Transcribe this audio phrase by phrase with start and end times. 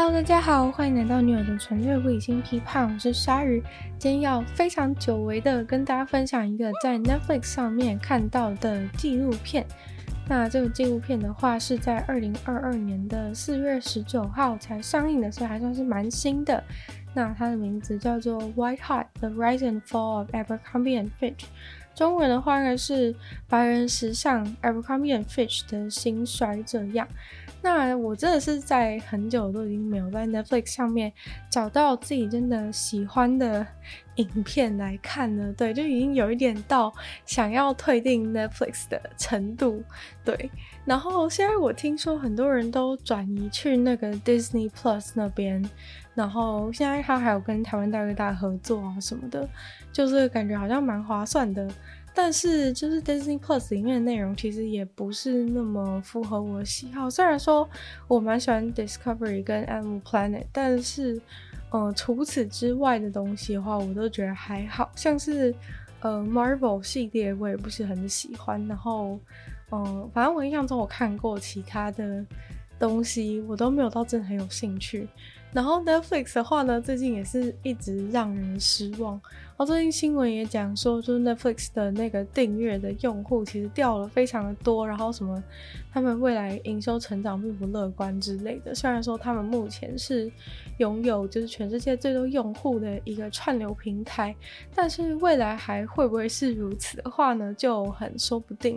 [0.00, 3.60] Hello，大家好，欢迎来到女友的纯粹理性批判，我是鲨鱼。
[3.98, 9.66] 今天要非常久违的跟大家分享一个在 Netflix 上面看到的纪录片。
[10.28, 16.62] 那这个纪录片的话是在二零二二年的四月十九号才上映的，所以还算是蛮新的。
[17.12, 21.40] 那它的名字叫做《White Hot: The Rise and Fall of Abercrombie and Fitch》，
[21.96, 23.16] 中文的话应该是
[23.48, 27.08] 白人时尚 Abercrombie and Fitch 的兴衰这样。
[27.60, 31.12] 那我真的是在很久都已经没有在 Netflix 上面
[31.50, 33.66] 找到自己真的喜欢的
[34.16, 36.92] 影片来看了，对，就已经有一点到
[37.26, 39.82] 想要退订 Netflix 的程度，
[40.24, 40.50] 对。
[40.84, 45.62] 然后现在我听说很多人都转移去那个 Disney Plus 那边，
[46.14, 49.46] 然后现在他还有跟台湾大哥大合作啊什么的，
[49.92, 51.68] 就是感觉好像蛮划算的。
[52.14, 57.08] 但是，就是 Disney Plus 里面的内容其实也不是那么符合我的喜好。
[57.08, 57.68] 虽然说
[58.08, 61.20] 我蛮喜欢 Discovery 跟 Animal Planet，但是，
[61.70, 64.90] 呃，除此之外的东西的话，我都觉得还好。
[64.96, 65.54] 像是
[66.00, 68.66] 呃 Marvel 系列，我也不是很喜欢。
[68.66, 69.20] 然后，
[69.70, 72.24] 嗯、反正我印象中我看过其他的
[72.80, 75.06] 东西，我都没有到真的很有兴趣。
[75.52, 79.18] 然后 Netflix 的话呢，最近也是一直让人失望。
[79.58, 85.42] 然后最近新闻也讲说，就是 Netflix 的那个订阅的用户其实掉了非常的多，然后什么
[85.92, 88.72] 他们未来营收成长并不乐观之类的。
[88.72, 90.30] 虽然说他们目前是
[90.76, 94.32] 拥有就是全世界最多用户的一个串流平台，
[94.76, 98.74] 但是未来还会不会是如此的话呢，就很说不定。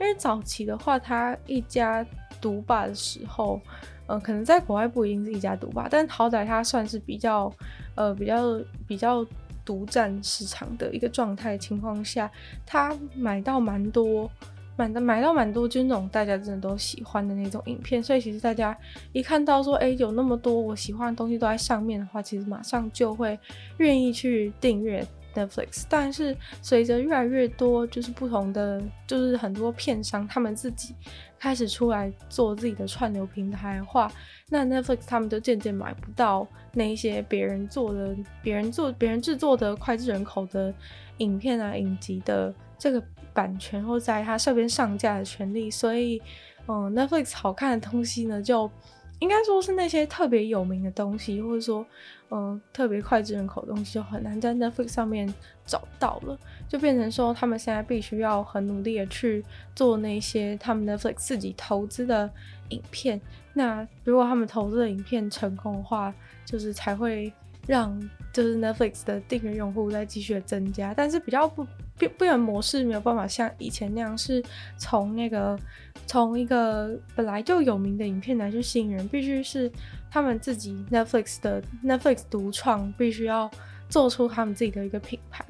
[0.00, 2.04] 因为早期的话，他一家
[2.40, 3.60] 独霸的时候。
[4.08, 7.52] 呃，可能在国外不一定是一家独霸，但好歹它算是比较，
[7.96, 9.26] 呃，比较比较
[9.66, 12.30] 独占市场的一个状态情况下，
[12.64, 14.30] 他买到蛮多，
[14.76, 18.74] 买的买到蛮多，就那种大家真的都喜欢的那种影片，所以其实大家
[19.12, 23.38] 一看到说，哎，有那么多我喜欢的东西都在上面的话，其实马上就会
[23.78, 25.06] 愿意去订阅。
[25.36, 30.94] Netflix，但是随着越来越多就是不同的，就是很多片商他们自己
[31.38, 34.10] 开始出来做自己的串流平台的话，
[34.48, 40.72] 那 Netflix 他们就渐渐买不到那一些别人做的、别人做、别人制作的脍炙人口的
[41.18, 43.02] 影片啊、影集的这个
[43.32, 46.20] 版权或在它这边上架的权利，所以，
[46.66, 48.70] 嗯，Netflix 好看的东西呢就。
[49.18, 51.86] 应该说是那些特别有名的东西，或者说，
[52.30, 55.32] 嗯、特别脍炙人口的东西，就很难在 Netflix 上面
[55.64, 56.38] 找到了，
[56.68, 59.44] 就变成说他们现在必须要很努力的去
[59.74, 62.30] 做那些他们 Netflix 自己投资的
[62.70, 63.20] 影片。
[63.52, 66.14] 那如果他们投资的影片成功的话，
[66.44, 67.32] 就是才会
[67.66, 67.98] 让
[68.32, 71.66] 就是 Netflix 的订阅用户再继续的增加，但是比较不。
[71.98, 74.42] 不，不然模式没有办法像以前那样，是
[74.76, 75.58] 从那个
[76.06, 79.70] 从一个本来就有名的影片来去吸引人，必须是
[80.10, 83.50] 他们自己 Netflix 的 Netflix 独创，必须要
[83.88, 85.44] 做出他们自己的一个品牌。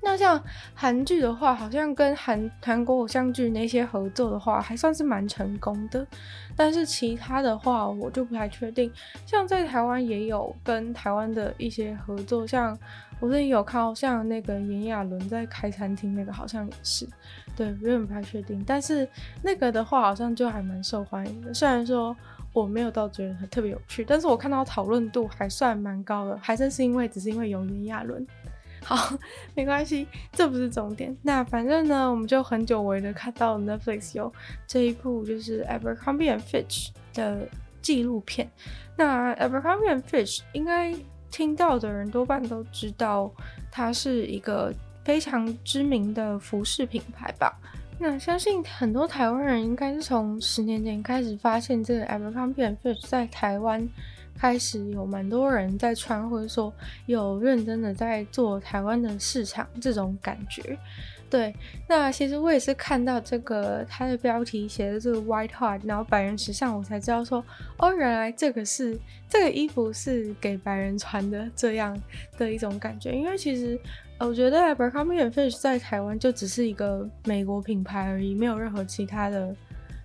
[0.00, 0.42] 那像
[0.74, 6.06] 韩剧的话，好像跟韩韩国偶像剧那些合作的话，还算是蛮成功的。
[6.56, 8.90] 但是其他的话，我就不太确定。
[9.26, 12.76] 像在台湾也有跟台湾的一些合作，像
[13.20, 17.06] 我最近有看到像那个炎亚纶在开餐厅那个，好像也是。
[17.56, 18.62] 对，有点不太确定。
[18.66, 19.06] 但是
[19.42, 21.52] 那个的话，好像就还蛮受欢迎的。
[21.52, 22.16] 虽然说
[22.52, 28.24] 我没有到觉得很特别有趣，但是我看到讨论度还算蛮高的，还真是因为只是因为有炎亚纶。
[28.82, 29.16] 好，
[29.54, 31.14] 没关系，这不是重点。
[31.22, 34.32] 那反正呢，我们就很久违的看到 Netflix 有
[34.66, 37.46] 这一部就是 Abercrombie and Fitch 的
[37.82, 38.48] 纪录片。
[38.96, 40.94] 那 Abercrombie and Fitch 应该
[41.30, 43.30] 听到的人多半都知道，
[43.70, 44.72] 它是一个
[45.04, 47.52] 非常知名的服饰品牌吧？
[47.98, 53.86] 那相信很多台湾人应该是从十年前开始发现这个 Abercrombie and Fitch 在台湾。
[54.38, 56.72] 开始有蛮多人在穿，或者说
[57.06, 60.78] 有认真的在做台湾的市场，这种感觉。
[61.28, 61.54] 对，
[61.86, 67.44] 那其实我也是看到这个它的标题写的这个 White Hot，然后白人时尚，我才知道说，
[67.78, 68.98] 哦，原来这个是
[69.28, 71.94] 这个衣服是给白人穿的这样
[72.38, 73.12] 的一种感觉。
[73.12, 73.78] 因为其实
[74.18, 79.54] 我觉得 Abercrombie & Fitch 在台湾就只是一个美国品牌而已，没有任何其他的。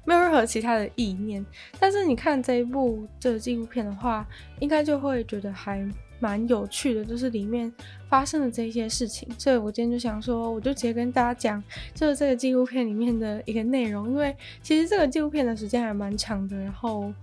[0.06, 1.46] 没有任何其他的意念，
[1.80, 4.28] 但是你看这一部这个纪录片的话，
[4.60, 5.88] 应该就会觉得还
[6.20, 7.72] 蛮有趣的，就是里面
[8.10, 9.28] 发生的这些事情。
[9.38, 11.64] 所以我今天就想说，我就直接跟大家讲，
[11.94, 17.14] 就是这个纪录片里面的一个内容，因为其实这个纪录片的时间还蛮长的，然后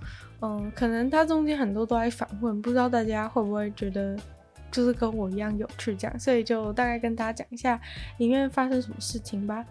[0.41, 4.17] 嗯，可能它中间很多都在反问，不知道大家会不会觉得
[4.71, 7.79] 就是跟我一样有趣这样，所以就大概跟大家讲一下
[8.17, 9.65] 里面发生什么事情吧。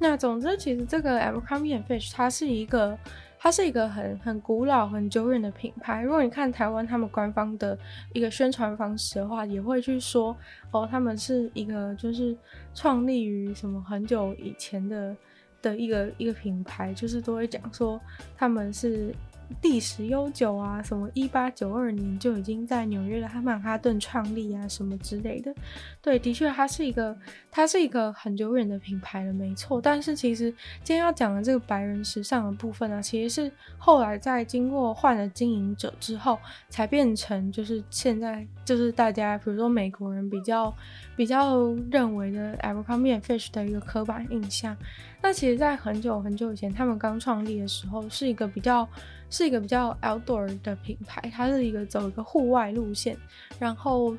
[0.00, 2.98] 那总之，其实这个 Abercrombie & Fitch 它是一个
[3.38, 6.02] 它是一个很很古老、很久远的品牌。
[6.02, 7.78] 如果你看台湾他们官方的
[8.14, 10.34] 一个宣传方式的话，也会去说
[10.70, 12.34] 哦，他们是一个就是
[12.74, 15.14] 创立于什么很久以前的
[15.60, 18.00] 的一个一个品牌，就是都会讲说
[18.36, 19.14] 他们是。
[19.62, 25.54] 历史悠久啊，什么一八九二年就已经在纽约的曼哈顿创立啊，什么之类的。
[26.00, 27.16] 对，的确，它是一个，
[27.50, 29.80] 它是一个很久远的品牌了，没错。
[29.80, 30.50] 但是其实
[30.82, 36.38] 今天要讲的这个白人时尚的部分呢，其实是后来在经过换了经营者之后，
[36.68, 40.72] 才变成就是现在就是大家比如说美国人比较
[41.16, 44.76] 比较认为的 Abercrombie & Fitch 的一个刻板印象。
[45.20, 48.88] 那其实，在很久很久以前，他们刚创立的时候，是一个比较
[49.28, 53.16] 是一个比较 outdoor 的品牌，它是一个走一个户外路线，
[53.58, 54.16] 然后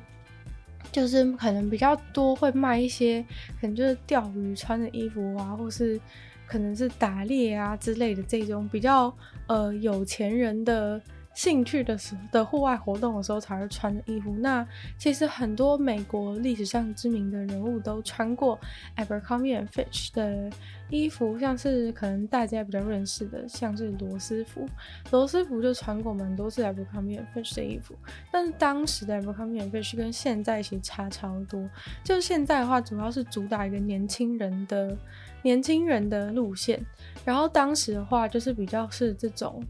[0.90, 3.24] 就是可能比较多会卖一些
[3.58, 5.98] 可能就是钓鱼穿的衣服啊，或是
[6.46, 9.10] 可能是打猎啊之类的这种比较
[9.46, 11.00] 呃有钱人的。
[11.34, 14.34] 兴趣的时的户外活动的时候才会穿的衣服。
[14.36, 14.66] 那
[14.98, 18.58] 其实很多美国历史上知名的人物都穿过
[18.96, 20.50] Abercrombie & Fitch 的
[20.90, 24.68] 衣服，像是可能大家比较认识的，像是罗斯福，
[25.10, 27.94] 罗斯福就穿过蛮多次 Abercrombie & Fitch 的衣服。
[28.30, 31.66] 但是当时的 Abercrombie & Fitch 跟现在其实差超多，
[32.04, 34.96] 就是现在的话主要是主打一个年轻人的
[35.42, 36.84] 年轻人的路线，
[37.24, 39.62] 然后当时的话就是比较是这种。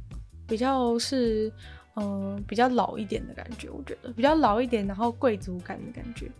[0.52, 1.50] 比较是，
[1.94, 6.30] 呃，比较老一点的感觉，我觉得比较老一点，然后贵族感的感觉。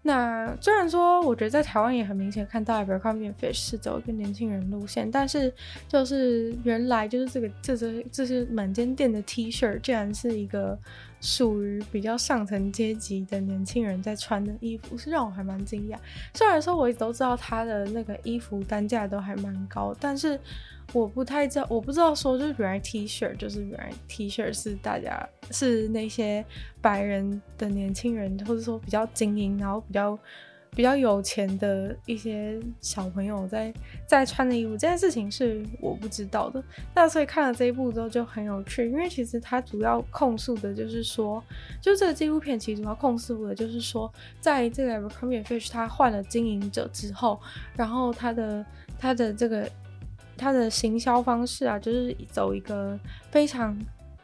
[0.00, 5.52] 那虽然说，我觉得在台湾也很明显看到比如说& Fitch 是走一个年轻人路线，但是
[5.86, 10.78] 就是原来就是这个这是这是满间店的 T 恤，竟然是一个
[11.20, 15.96] 属于比较上层阶级的年轻人在穿的衣服，是让我还蛮惊讶。
[16.32, 20.40] 虽然说我一直都知道他的那个衣服单价都还蛮高，但是。
[20.94, 26.42] 我不太知道，我不知道说就是原来 T 恤就是原来 T 恤是大家是那些
[26.80, 30.18] 白人的年轻人，或者说比较精英，然后比较
[30.70, 33.70] 比较有钱的一些小朋友在
[34.06, 34.70] 在穿的衣服。
[34.72, 36.64] 这件事情是我不知道的。
[36.94, 41.44] 那所以看了这一部之后就很有趣，因为其实它主要控诉的就是说，
[41.82, 47.38] 就这个纪录片其实主要控诉的就是说，在这个 Abercrombie & Fitch 它换了经营者之后，
[47.76, 48.64] 然后它的
[48.98, 49.70] 它的这个。
[50.38, 52.98] 它的行销方式啊，就是走一个
[53.30, 53.76] 非常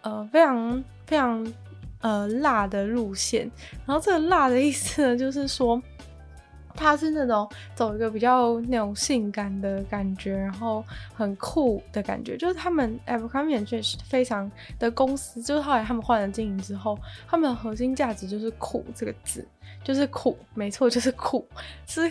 [0.03, 1.47] 呃非常非常
[2.01, 3.51] 呃辣的路线。
[3.85, 5.83] 然后这个辣的意思呢，就是说
[6.77, 10.85] 它是那种走一个比较那种性感的感觉，然后
[11.15, 12.37] 很酷的感觉。
[12.37, 19.47] 就是他们 Abercrombie & Fitch 非常的公司，就是后来他们换了经营之后，他们的核心价值就是酷这个字。
[19.85, 21.47] 就是酷，没错，就是酷。
[21.87, 22.11] 是，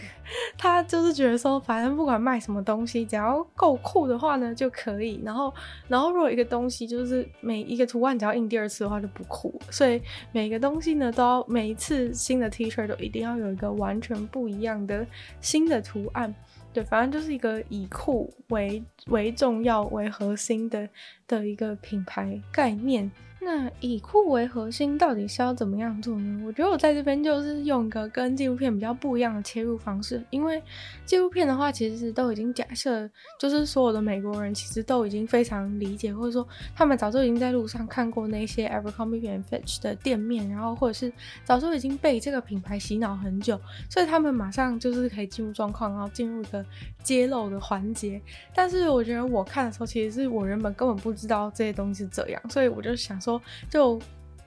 [0.58, 5.20] 他就是觉得说，反正不管卖什么东西，只要够酷的话呢，就可以。
[5.26, 5.52] 然后，
[5.88, 9.60] 然后如果一个东西就是每一个图案只要印第二次的话就不酷。
[9.72, 10.00] 所以
[10.32, 15.06] 每个东西呢，都要每一次新的 T 恤都一定要有一个完全不一样的
[15.42, 16.34] 新的图案。
[16.72, 20.88] 对，反正就是一个以酷为为重要为核心的
[21.28, 23.12] 的一个品牌概念。
[23.46, 26.44] 那以酷为核心，到底是要怎么样做呢？
[26.46, 30.62] 我觉得我在这边就是用一个跟纪录片比较不一样的切入方式，因为
[31.06, 33.10] 纪录片的话，其实都已经假设，
[33.40, 41.12] 就是所有的美国人其实都已经非常理解，或者说他们早就已经在路上看过那些 Abercrombie & Fitch 的店面，然后或者是
[41.44, 43.60] 早就已经被这个品牌洗脑很久，
[43.90, 46.66] 所以他们马上就是可以进入状况，然后进入一个
[47.04, 48.22] 揭露的环节。
[48.56, 53.33] 但是我觉得我看的时候，其实是我原本根本不知道这些东西是这样，所以我就想说。
[53.70, 54.00] 就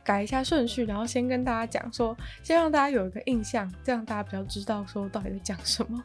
[0.06, 6.00] 改一下顺序，然后先跟大家讲说，先让大家有一个印象，这样大家比较知道说到底在讲什么。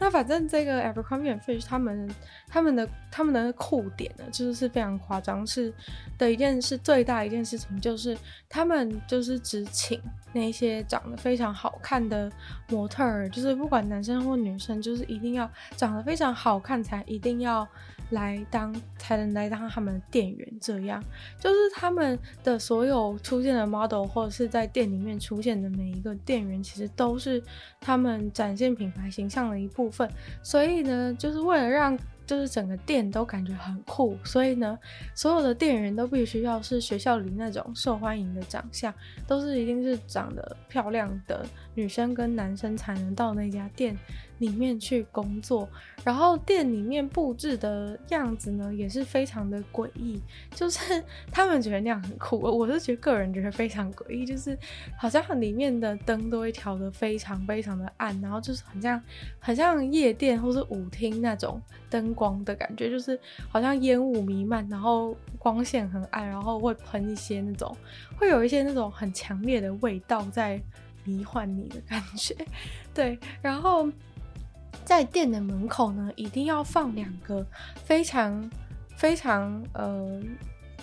[0.00, 2.10] 那反正这个 Abercrombie & Fitch 他们
[2.48, 5.72] 他们的他们的酷点呢，就是是非常夸张，是
[6.18, 8.18] 的一件事，最大一件事情就是
[8.48, 12.28] 他们就是只请那些长得非常好看的
[12.68, 17.66] 模特儿，就是不管男生或女生，就是一定要长得非常好看才一定要。
[18.10, 21.02] 来当才能来当他们的店员，这样
[21.40, 27.40] 就是他们的所有出现的 model 或者是在店里面出现的每一个店员，其实都是
[27.80, 30.10] 他们展现品牌形象的一部分。
[30.42, 31.96] 所以呢，就是为了让
[32.26, 34.78] 就是整个店都感觉很酷，所以呢，
[35.14, 38.92] 所有的店员都必须要是学校里那种受欢迎的长相，
[39.26, 43.94] 都是一定是长得漂亮的女生跟男生才能到那家店
[44.38, 45.68] 里面去工作，
[46.02, 50.20] 然后店里面布置的样子呢也是非常的诡异，
[50.54, 54.58] 就是 他们觉得那样很酷，我是觉得个人觉得非常诡异，就是
[54.98, 59.00] 好像里面的灯都会调得非常非常的暗，然后就是很像
[59.38, 67.74] 很像夜店或是舞厅那种灯光的感觉，就是好像烟雾弥漫，然后光线很暗，然后会喷一些那种
[68.16, 70.60] 会有一些那种很强烈的味道在
[71.04, 72.34] 迷幻你的感觉，
[72.92, 73.88] 对，然后。
[74.84, 77.44] 在店的门口呢，一定要放两个
[77.84, 78.50] 非常
[78.96, 80.20] 非常呃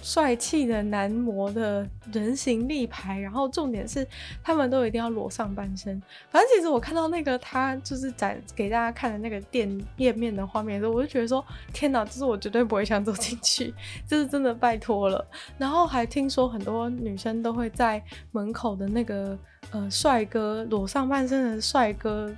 [0.02, 4.08] 帅气的男模的人形立牌，然后重点是
[4.44, 6.02] 他们都一定要裸上半身。
[6.32, 13.72] 反正其实我看到那个他就是展给大家看的那个店页面的画面的时候，我就觉得说天哪，这是我绝对不会想走进去，
[14.08, 15.24] 这是真的拜托了。
[15.58, 19.38] 然后还听说很多女生都会在门口的那个
[19.70, 22.34] 呃帅哥裸上半身的帅哥。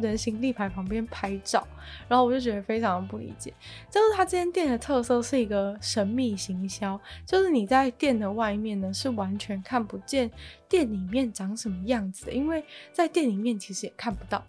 [0.00, 1.66] 人形立牌旁边拍照，
[2.08, 3.52] 然后我就觉得非常不理解，
[3.90, 10.30] 就是他这间店的特色是一个神秘行销，就是你在店的外面呢是完全看不见
[10.68, 14.44] 店里面长什么样子的，因为在店里面其实也看不到，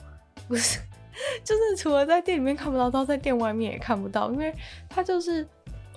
[0.47, 0.79] 不是，
[1.43, 4.53] 就是除了在店里面看不到，到在店外面也看不到，因为
[4.87, 5.47] 它就是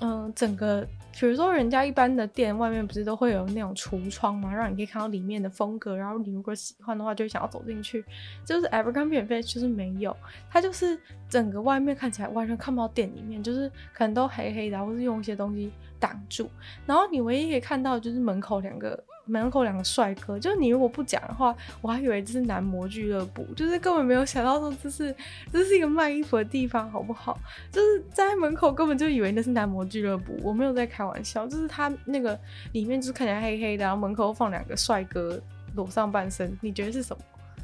[0.01, 0.87] 嗯、整个。
[1.19, 4.53] 比如说，人家一般的店外面不是都会有那种橱窗吗？
[4.53, 8.05] 让你可以看到里面的风格，然后你如果喜欢的话，就想要走进去。
[8.45, 10.17] 就是 Abercrombie f i 就是没有，
[10.51, 16.51] 它就是整个外面看起来完全看不到店里面，就是可能都黑黑的，或是用一些东西挡住。
[16.87, 19.05] 然后你唯一可以看到就是门口两个。
[19.25, 25.15] 门口两个帅哥，就是你如果不讲的话，我还以为这是男模俱乐部，就是根本没有想到说这是
[25.53, 27.39] 这是一个卖衣服的地方，好不好？
[27.71, 32.39] 就是在门口根本就以为那是男模俱乐部，我没有在开玩笑，就是他那个
[32.73, 35.41] 里面就是看起来黑黑的，然后门口放两个帅哥
[35.75, 37.23] 裸上半身，你觉得是什么？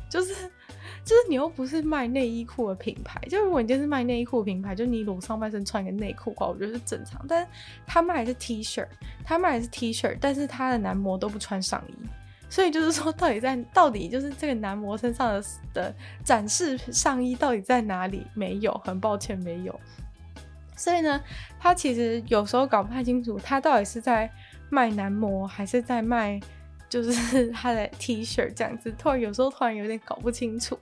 [0.08, 0.34] 就是。
[1.04, 7.24] 就是你又不是卖内衣裤的品牌，就如果你今天是卖内衣裤品牌，就你裸上半身穿个内裤的话，我觉得是正常。
[7.26, 7.50] 但是
[7.86, 8.86] 他卖的是 T 恤，
[9.24, 11.94] 他卖的是 T 恤，但是他的男模都不穿上衣，
[12.50, 18.26] 所以就是说，到底在到底就是这个男模身上的的展示上衣到底在哪里？
[18.34, 19.80] 没有，很抱歉没有。
[20.76, 21.18] 所以呢，
[21.58, 24.30] 他其实有时候搞不太清楚，他到底是在
[24.68, 26.38] 卖男模还是在卖。
[26.88, 30.78] 就是 他的 T 恤这样子，突然有时候突然有点搞不清楚，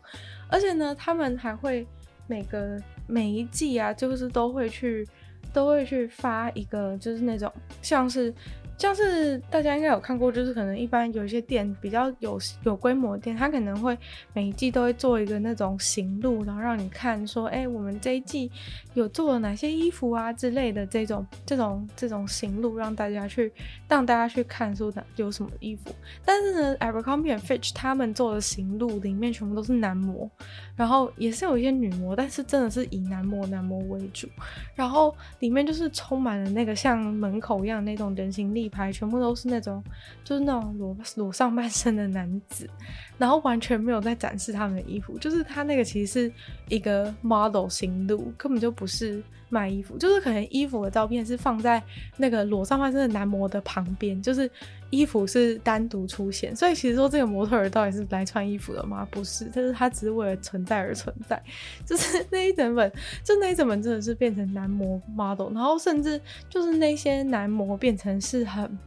[0.49, 1.87] 而且呢，他们还会
[2.27, 5.07] 每个每一季啊，就是都会去
[5.53, 8.33] 都会去发一个，就是那种像是。
[8.79, 13.97] 像是大家应该有看过，就是可能一般有一些店比较有有规模的店，它可能会
[14.33, 18.51] 每一季都会做一个那种行路，然后让你看说，哎、我们这一季
[18.95, 23.51] 有做了哪些衣服啊之类的这种这种这种行路，让大家去
[23.89, 25.91] 让大家去看说有什么衣服。
[26.25, 30.31] 但是呢，Abercrombie & Fitch 他们做的行路里面全部都是男模，
[30.75, 34.29] 然后也是有一些女模，但是真的是以男模男模为主，
[34.75, 39.83] 然后里面就是充满了那个像门口一样那种人形立牌全部都是那种，
[40.25, 42.69] 就是那种裸裸上半身的男子，
[43.19, 46.33] 然后完全没有在展示他们的衣服，就是他那个其实是
[46.69, 51.83] 一个 model 行路，根本就不是卖衣服，就是可能衣服的照片是放在
[52.17, 54.51] 那个裸上半身的男模的旁边，就是
[54.91, 59.07] 衣服是单独出现，所以其实说这个模特儿到底是来穿衣服的吗？
[59.11, 61.43] 不是，就是他只是为了存在而存在，
[61.85, 62.91] 就是那一整本，
[63.25, 68.79] 就那一整本真的是变成男模 model，然后甚至就是那些男模变成是很，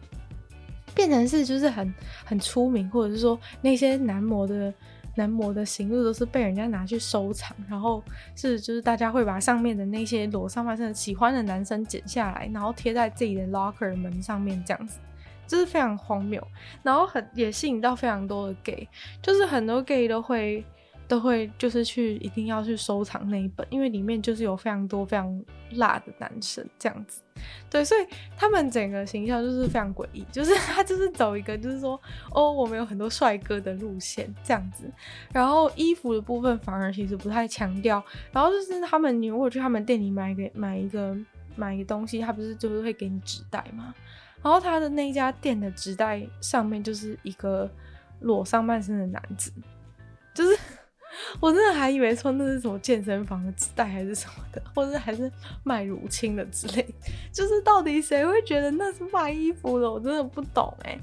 [0.95, 1.93] 变成是就是很
[2.25, 4.73] 很出名，或者是说那些男模的。
[5.15, 8.01] 男模的型录都是被人家拿去收藏，然后
[8.35, 14.97] 是就是大家会把上面的那些裸上半身喜欢的男生剪下来，然后贴在自己的 locker 门上面，这样子，
[15.49, 16.41] 就是非常荒谬，
[16.81, 18.87] 然后很也吸引到非常多的 gay，
[19.21, 20.63] 就是很多 gay 都会。
[21.09, 27.23] 都会就是去一定要去收藏那一本，因为里面就是有非常多非常辣的男生这样子，
[27.67, 28.05] 对，所以
[28.37, 31.99] 他们整个形象就是非常诡异，就是他就是走一个就是说
[32.31, 34.83] 哦，我们有很多帅哥的路线这样子，
[35.33, 41.17] 然后衣服的部分反而其实不太强调，然后就是他们你如果去他们店里买一个买一个
[41.55, 43.95] 买一个东西，他不是就是会给你纸袋吗？
[44.43, 47.69] 然后他的那家店的纸袋上面就是一个
[48.21, 49.51] 裸上半身的男子，
[50.33, 50.57] 就是。
[51.41, 55.29] 我真的还以为说那是什么健身房的纸袋还是什么的，或者还是
[55.63, 56.85] 卖乳清的之类，
[57.33, 59.91] 就是到底谁会觉得那是卖衣服的？
[59.91, 60.97] 我真的不懂哎。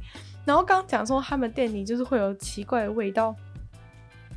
[0.45, 3.35] 然后刚讲说他们店里就是会有奇怪的味道，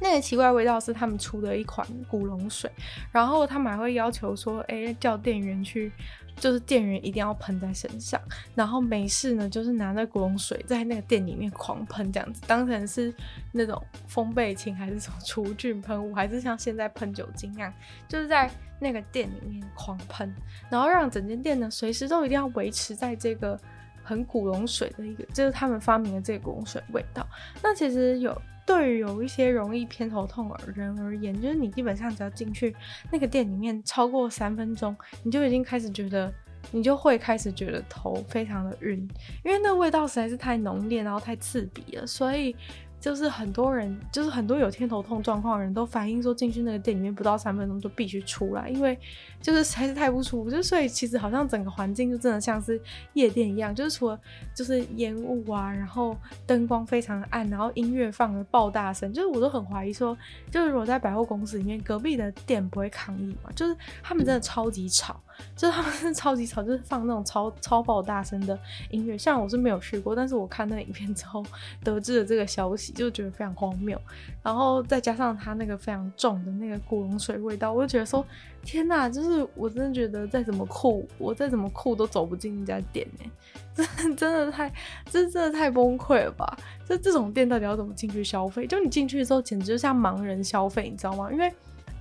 [0.01, 2.70] 那个奇怪味道是他们出的一款古龙水，
[3.12, 5.91] 然后他们还会要求说，哎、叫店员去，
[6.39, 8.19] 就是店员一定要喷在身上，
[8.55, 13.13] 然后没事呢，就是拿那古龙水在那个店里面狂喷，这样子当成是
[13.51, 17.72] 那种风倍清还是什么 除菌喷雾，还是像现在喷酒精一样，
[18.08, 20.34] 就是在那个店里面狂喷，
[20.69, 23.60] 然后让整间店呢随时都一定要维持在这个
[24.03, 27.27] 很古龙水的一个，就是他们发明的这个古龙水味道。
[27.62, 28.41] 那其实有。
[28.70, 32.76] 对于有一些容易偏头痛的人而言，就是你基本上只要进去
[33.12, 36.32] 那个店里面超过三分钟，你就已经开始觉得，
[36.72, 39.10] 你就会开始觉得头非常的晕，
[39.44, 42.56] 因为那味道实在是太浓烈，然后太刺鼻了，所以。
[43.02, 49.00] 就是很多人，就是很多有偏头痛状况的人都反映说，进去那个店里面不到三分钟就必须出来，因为
[49.41, 50.50] 就是实在是太不舒服。
[50.50, 52.79] 就所以其实好像整个环境就真的像是
[53.13, 54.19] 夜店一样，就是除了
[54.53, 56.15] 就是烟雾啊，然后
[56.46, 60.17] 灯光非常的暗，然后音乐放的爆大声，就是我都很怀疑说，
[60.51, 63.50] 就是如果在百货公司里面，隔壁的店不会抗议嘛？
[63.55, 65.19] 就是他们真的超级吵。
[65.55, 69.17] 就是他们是超级吵，就是放那种超超爆大声的音乐。
[69.17, 71.41] 虽然我是没有去过，但是我看那个影片之后
[71.81, 73.98] 得知了这个消息，就觉得非常荒谬。
[74.43, 78.25] 然后再加上它那个非常重的那个古龙水味道，我就觉得说
[78.63, 79.10] 天哪！
[79.10, 83.32] 就是我真的觉得再怎么酷，我再怎么酷都走不进那家店哎，
[83.74, 84.72] 真的真的太
[85.10, 86.58] 这真的太崩溃了吧？
[86.86, 88.68] 这这种店到底要怎么进去消费？
[88.68, 91.32] 就你进去的时候，简直就像盲人消费，你知道吗？
[91.32, 91.51] 因为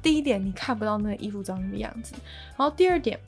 [0.02, 2.14] 第一点，你看不到那个衣服长什么样子，
[2.56, 3.18] 然后第二点，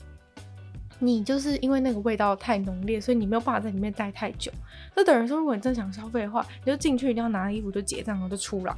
[0.98, 4.52] 你就是因为那个味道太浓烈，所以你没有办法在里面待太久。
[4.94, 8.76] 那等于说，如果你真想消费的话，你就进去一定要拿衣服就结账，然后就出来。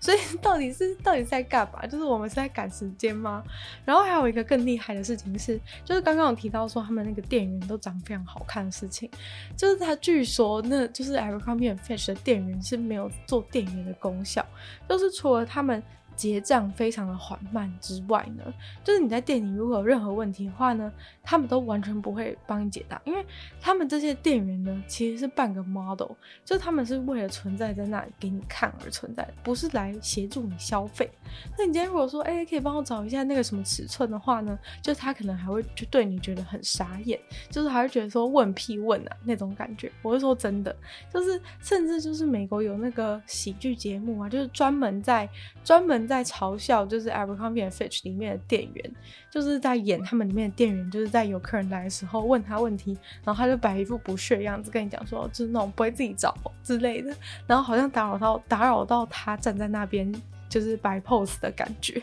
[0.00, 1.86] 所以 到底是到底在干嘛？
[1.86, 3.44] 就是我们是在赶时间吗？
[3.84, 9.10] 然后还有一个更厉害的事情是，就是刚刚有提到说他们那个店员都长得非常好看的事情，
[9.56, 14.44] 就是他据说那就是 Abercrombie & Fitch 的店员是没有做店员的功效，
[14.88, 15.82] 就是除了他们。
[16.20, 18.52] 结账非常的缓慢之外呢，
[18.84, 23.24] 就是你在店里如果有任何问题的话呢，他们都完全不会帮你解答，因为
[23.58, 26.10] 他们这些店员呢其实是半个 model，
[26.44, 31.10] 就他们是为了存在在那里给你看而存在，不是来协助你消费。
[31.56, 39.90] 那你今天如果说，哎、可以帮我找一下那个什么尺寸的话呢，就他可能还会就对你觉得很傻眼，就是还会觉得说问屁问啊那种感觉。
[40.02, 40.76] 我是说真的，
[41.10, 45.26] 就是甚至就是美国有那个喜剧节目啊，就是专门在
[45.64, 46.09] 专门。
[46.10, 48.92] 在嘲笑就是 Abercrombie & Fitch 里面的店员，
[49.30, 57.14] 就是在演他们里面的店员，就是在有客人来的时候问他问题，然后他就摆一副不屑的样子跟你讲说，就是那种不会自己找之类的，
[57.46, 60.12] 然后好像打扰到打扰到他站在那边
[60.48, 62.02] 就是摆 pose 的感觉，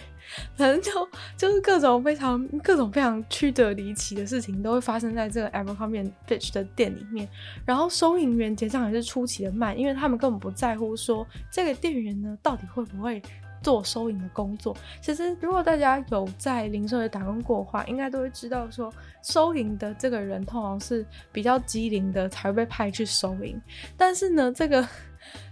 [0.55, 0.91] 反正就
[1.35, 7.27] 就是各种非常各种非常曲折离奇的事情都会发生在这个 Abercrombie & Fitch 的店里面，
[7.65, 13.21] 然后收银员结账也是出奇的慢，因为他们根本不在乎说这个店员呢到底会不会。
[13.61, 18.93] 做收银的工作，其实如果大家有在零售业打工过的话，应该都会知道说，
[19.23, 23.59] 收银的这个人通常是比较机灵的才会被派去收银。
[23.97, 24.87] 但是呢，这个，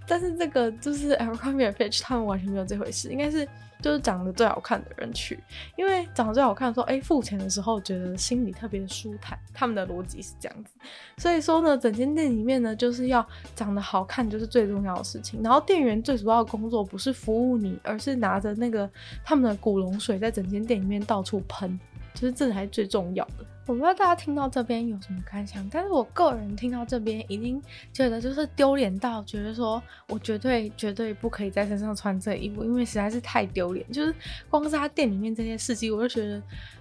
[0.07, 3.47] 但是这个就是 Abercrombie & Fitch 他们完全没有这回事，应该是。
[3.81, 5.37] 就是长得最好看的人去，
[5.75, 9.37] 因为长得最好看的时候，哎，付钱的时候觉得心里特别舒坦。
[9.53, 10.71] 他们的逻辑是这样子，
[11.17, 15.43] 所以说呢，整间店里面呢，就是要长得好看就是最重要的事情。
[15.43, 18.89] 然后店员最主要的工作不是服务你，而是拿着那个
[19.23, 21.77] 他们的古龙水在整间店里面到处喷，
[22.15, 23.45] 就是这才是最重要的。
[23.67, 27.59] 我不知道大家听到这边有什么感想，但是我个人听到这边已经
[27.91, 33.83] 觉得就是丢脸到，觉得说我绝对绝对不可以在身上穿这衣服，因为实在是太丢脸。
[33.91, 34.13] 就是
[34.51, 36.39] 光是他店里面这些事情，我就觉得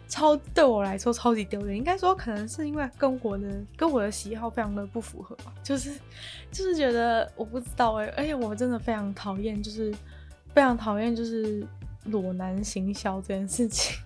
[0.09, 1.75] 超对我来说超级丢脸。
[1.75, 5.91] 应该说可能是因为跟我的跟我的喜好非常的不符合吧，就是
[6.53, 9.91] 就是觉得我不知道哎、而且我真的非常讨厌，就是
[10.55, 11.67] 非常讨厌就是
[12.05, 13.97] 裸男行销这件事情。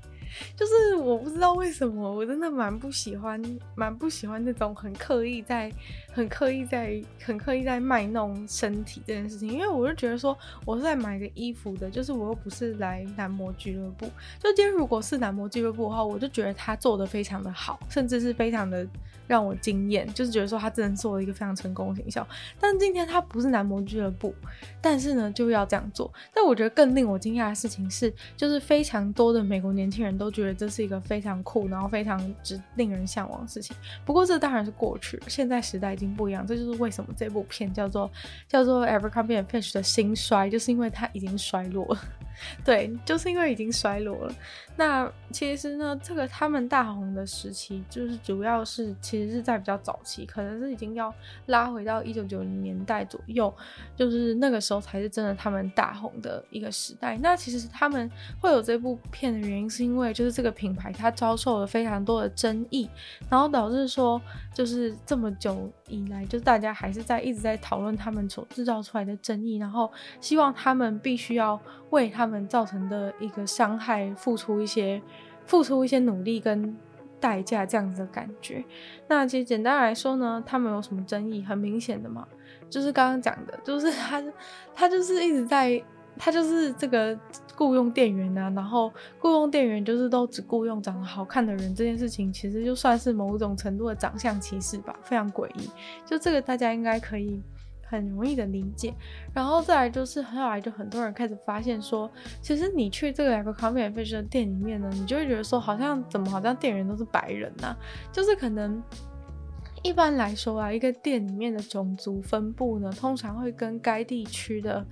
[0.56, 3.40] 就是我不知道为什么，我真的蛮不喜欢，
[3.74, 5.72] 蛮不喜欢那种很刻意在、
[6.12, 9.50] 很刻意在、很刻意在卖弄身体这件事情。
[9.50, 14.06] 因为我就觉得说，我是在买个衣服的，就是我又不是来男模俱乐部。
[14.38, 18.86] 就今天如果是男模俱乐部的话，我就觉得他做的非常的好，甚至是非常的。
[19.28, 22.26] 让我惊艳，就是觉得说他真的做了一个非常成功的形象。
[22.58, 24.34] 但今天他不是男模俱乐部，
[24.80, 26.10] 但是呢就要这样做。
[26.32, 33.76] 但我觉得更令我惊讶的事情是，就是非常多的美国年轻人都觉得这是一个非常酷，然后非常值令人向往的事情。
[34.04, 36.46] 不过这当然是过去了，现在时代已经不一样。
[36.46, 38.10] 这就是为什么这部片叫做
[38.46, 42.00] 叫做 evercombin & Fish 的兴衰，就是因为它已经衰落了。
[42.64, 44.35] 对，就是因为已经衰落了。
[44.77, 51.12] 那其实呢，这个他们大红的时期，就是主要是其实是在比较早期，可能是已经要
[51.46, 53.53] 拉回到一九九零年代左右，
[53.96, 57.18] 就是那个时候才是真的他们大红的一个时代。
[57.20, 58.09] 那其实他们
[58.40, 62.88] 会有这部片的原因，是因为就是这个品牌它遭受了非常多的争议，
[63.29, 64.22] 然后导致说
[64.55, 75.00] 就是这么久以来，就是大家还是在一直在讨论他们所制造出来的争议，然后希望他们必须要为他他们造成的一个伤害付出一些
[75.46, 76.76] 付出一些努力跟
[77.18, 78.62] 代价，这样子的感觉。
[79.08, 81.42] 那其实简单来说呢，他们有什么争议？
[81.42, 82.28] 很明显的嘛，
[82.68, 84.22] 就是刚刚讲的，就是他
[84.74, 85.82] 他就是一直在，
[86.18, 87.18] 他就是这个
[87.56, 95.70] 雇佣店员啊，然后雇佣店员就是都只雇佣长得好看的人，这件事情其实就算是某种程度的长相歧视吧，非常诡异。
[96.04, 97.42] 就这个大家应该可以。
[97.88, 98.92] 很容易的理解，
[99.33, 107.77] 然后再来就是后来就很多人开始发现说，其实你去这个 Abercrombie & Fitch 的店里面呢，你就会觉得说，好像怎么好像店员都是白人呐、啊，
[108.12, 108.83] 就是可能。
[109.85, 114.85] 一般来说啊，一个店里面的种族分布呢，通常会跟该地区的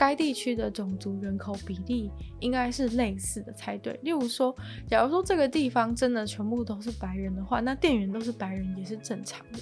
[0.00, 4.00] 该地区的种族人口比例应该是类似的才对。
[4.02, 4.56] 例如说，
[4.88, 9.58] 假如说这个地方真的全部都是白人的话，那店员都是白人也是正常的。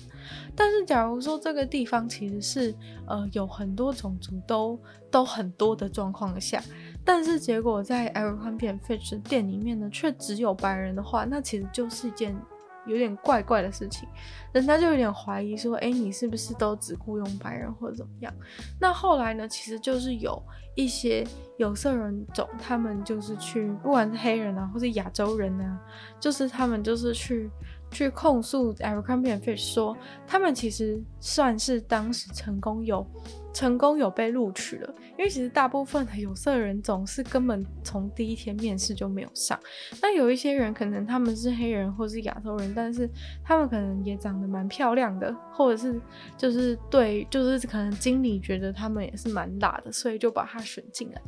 [0.55, 2.73] 但是假如说这个地方其实是
[3.09, 4.79] 呃有很多种族都
[5.11, 6.63] 都很多的状况下，
[7.05, 12.41] 但是结果在 Abercrombie & Fitch 店里面呢，却只有白人的话，那其实就是一件。
[12.89, 14.09] 有点怪怪的事情，
[14.53, 18.35] 人家就有点怀疑说，哎，你是不是都只雇佣白人或者怎么样？
[18.81, 20.43] 那后来呢，其实就是有
[20.75, 21.27] 一些
[21.59, 25.81] 有色人种，他们就是去，不管是黑人啊，或是亚洲人啊，
[26.19, 27.51] 就是他们就是去。
[27.91, 29.97] 去控诉 Abercrombie & Fitch 说，
[30.27, 33.03] 他们其实算是当时成功有
[33.59, 39.59] 成功有被录取了，因为其实大部分的有色人种是根本从第一天面试就没有上。
[40.01, 43.11] 那有一些人可能他们是黑人或是亚洲人，但是
[43.43, 46.01] 他们可能也长得蛮漂亮的，或者是
[46.37, 51.21] 就是对，就是可能经理觉得他们也是蛮辣的，所以就把他选进来。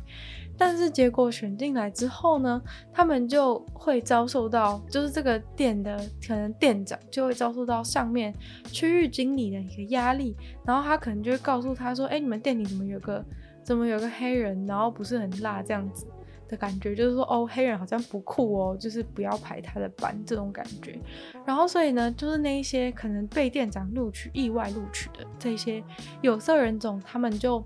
[0.63, 2.61] 但是结果选进来之后呢，
[2.93, 5.97] 他们就会遭受到，就是这个店的
[6.27, 8.31] 可能店长就会遭受到上面
[8.65, 13.25] 区域经理的一个压力，然后他可能就会告诉他说：“哎，你们店里怎么有个
[13.63, 16.05] 怎么有个黑人，然后不是很辣这样子
[16.47, 20.95] 的感觉，就是说哦，黑人好像不酷哦，就是不要排他的班这种感觉。”
[21.43, 25.83] 然后所以呢，就是那一些可能被店长录取、意外录取的这些
[26.21, 27.65] 有色人种，他们就。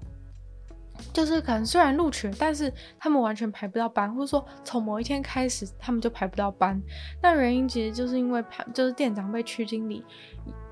[1.14, 6.82] 就是可能虽然录取，但是他们完全排不到班，或者说从某一天开始他们就排不到班。
[7.22, 10.04] 那原因其实就是因为排，就是店长被区经理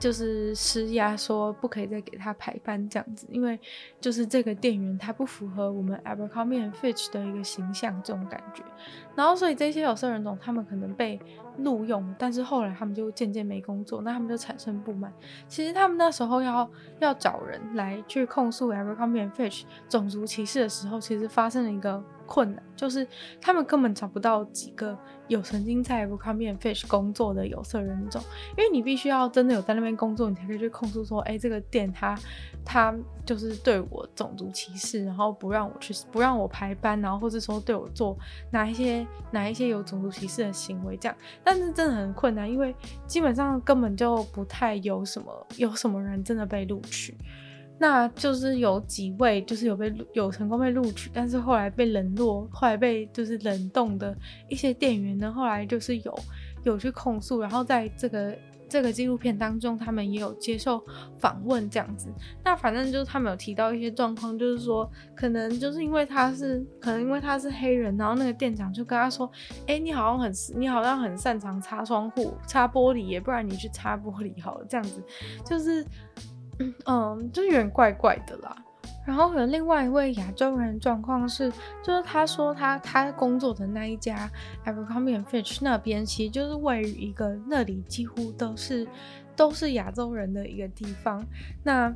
[0.04, 3.58] 就是施压说不可以再给他排班这样子，因为
[4.02, 8.62] 就是这个店员他不符合我们 Abercrombie & Fitch 的一个形象这种感觉。
[9.16, 11.18] 然后所以这些有色人种他们可能被。
[11.60, 15.14] 录用，但是后来他们就渐渐没工作，那他们就产生不满。
[15.48, 23.08] 其实他们那时候要要找人来去控诉 Abercrombie & Fitch 种族歧视的时候，其实发生了一个困难，就是
[23.42, 28.22] 他们根本找不到几个有曾经在 Abercrombie & Fitch 工作的有色人种，
[28.58, 32.18] 因为你必须要真的有在那边工作，你才可以去控诉说，哎，这个店他
[32.66, 32.94] 他
[33.26, 38.18] 就是对我种族歧视，然后不让我去不让我排班，然后或者说对我做
[38.52, 47.16] 哪一些哪一些有种族歧视的行为这样，但是真的很困难，因为基本上根本就不太有什么有什么人真的被录取。
[47.84, 54.16] 那就是有几位，就是有被有成功被录取，但是后来被冷落，后来被就是冷冻的
[54.48, 56.20] 一些店员呢，后来就是有
[56.64, 58.34] 有去控诉，然后在这个
[58.70, 60.82] 这个纪录片当中，他们也有接受
[61.18, 62.08] 访问这样子。
[62.42, 69.30] 那反正就是他们有提到一些状况，就是说可能就是因为他是可能因为他是黑人，然后那个店长就跟他说
[69.68, 75.04] ：“哎，你好像很你好像很擅长擦窗户、擦玻璃也，不然你去擦玻璃好了。”这样子
[75.46, 75.86] 就是。
[76.86, 78.56] 嗯，就有点怪怪的啦。
[79.06, 81.52] 然后可能另外一位亚洲人状况是，
[81.84, 84.30] 就是他说他他工作的那一家
[84.66, 88.88] Abercrombie & Fitch 那边，其实就是位于一个那里几乎都是
[89.36, 91.26] 都是亚洲人的一个地方。
[91.64, 91.94] 那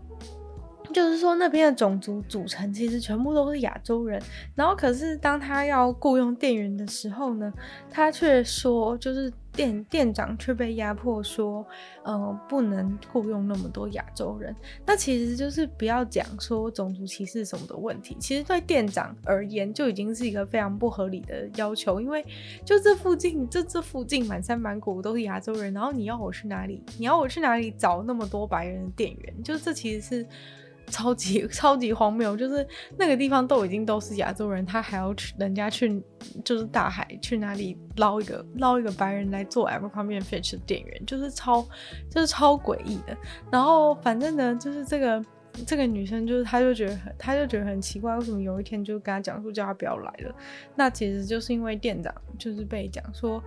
[0.93, 4.21] 就是说，那边的种族组成其实全部都是亚洲人，
[4.55, 7.53] 然后可是当他要雇佣店员的时候呢，
[7.89, 11.65] 他却说，就是店店长却被压迫说，
[12.03, 14.55] 呃，不能雇佣那么多亚洲人。
[14.85, 22.23] 那其实就是不要讲说种族歧视什么的问题，其实对店长而言就已经是一个非常不合理的要求，因为
[22.63, 26.83] 就这附近，这这附近满山满谷都是亚洲人，然后你要我去哪里？
[26.99, 29.43] 你要我去哪里找那么多白人的店员？
[29.43, 30.27] 就这其实是。
[30.87, 32.65] 超级 超级荒谬，就是
[32.97, 36.01] 那个地方都已经都是亚洲人，他还要去人家去
[36.43, 41.61] 就是大海去哪里捞一个捞一个白人来做 Abercrombie Fitch 的店员，就是超
[42.09, 43.15] 就是超诡异的。
[43.51, 45.23] 然后反正呢，就是这个
[45.65, 50.35] 这个女生就是她就觉得很她就觉得很奇怪，为什么有一天就跟她讲说叫她不要来了？
[50.75, 53.43] 那其实就是因为店长就是被讲说，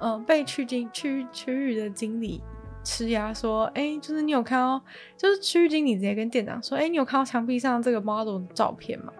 [0.00, 2.42] 嗯、被区经区区域的经理。
[2.84, 4.82] 吃鸭说：“哎、就是你有看到，
[5.16, 9.12] 就是区域经理直接跟店长说：‘哎、你有看到墙壁上这个 model 的照片吗？’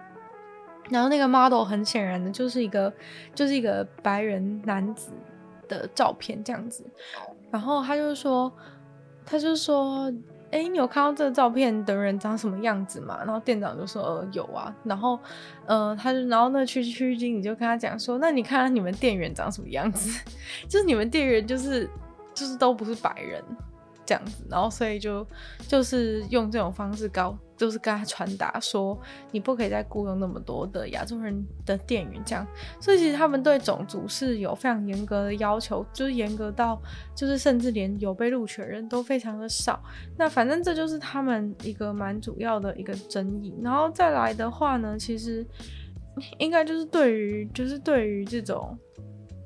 [0.90, 2.92] 然后那个 model 很显然的就是一个，
[3.34, 5.12] 就是一个白人男子
[5.68, 6.84] 的照片这样子。
[7.50, 8.52] 然后他就说，
[9.24, 10.12] 他就说
[10.50, 15.18] ：‘哎、你有看到这个照片的人长什么样子吗？’然后店长就说：‘呃，有啊。’然后，
[15.66, 20.20] 呃，他就，然后那区区域经理就跟他讲说：‘那你看你们店员长什么样子？
[20.68, 21.88] 就是你们店员就是。’
[22.34, 23.42] 就是都不是白人
[24.04, 25.26] 这样子，然后所以就
[25.68, 32.44] 就是用这种方式告，就是跟他传达说，你不可以再雇佣那么多的亚洲人的店员这样。
[32.80, 36.80] 所以其实他们对种族是有非常严格的要求，就是严格到
[37.14, 39.80] 就是甚至连有被录取的人都非常的少。
[40.18, 43.54] 那反正这就是他们一个蛮主要的一个争议。
[43.62, 45.46] 然后再来的话呢，其实
[46.38, 48.76] 应该就是对于就是对于这种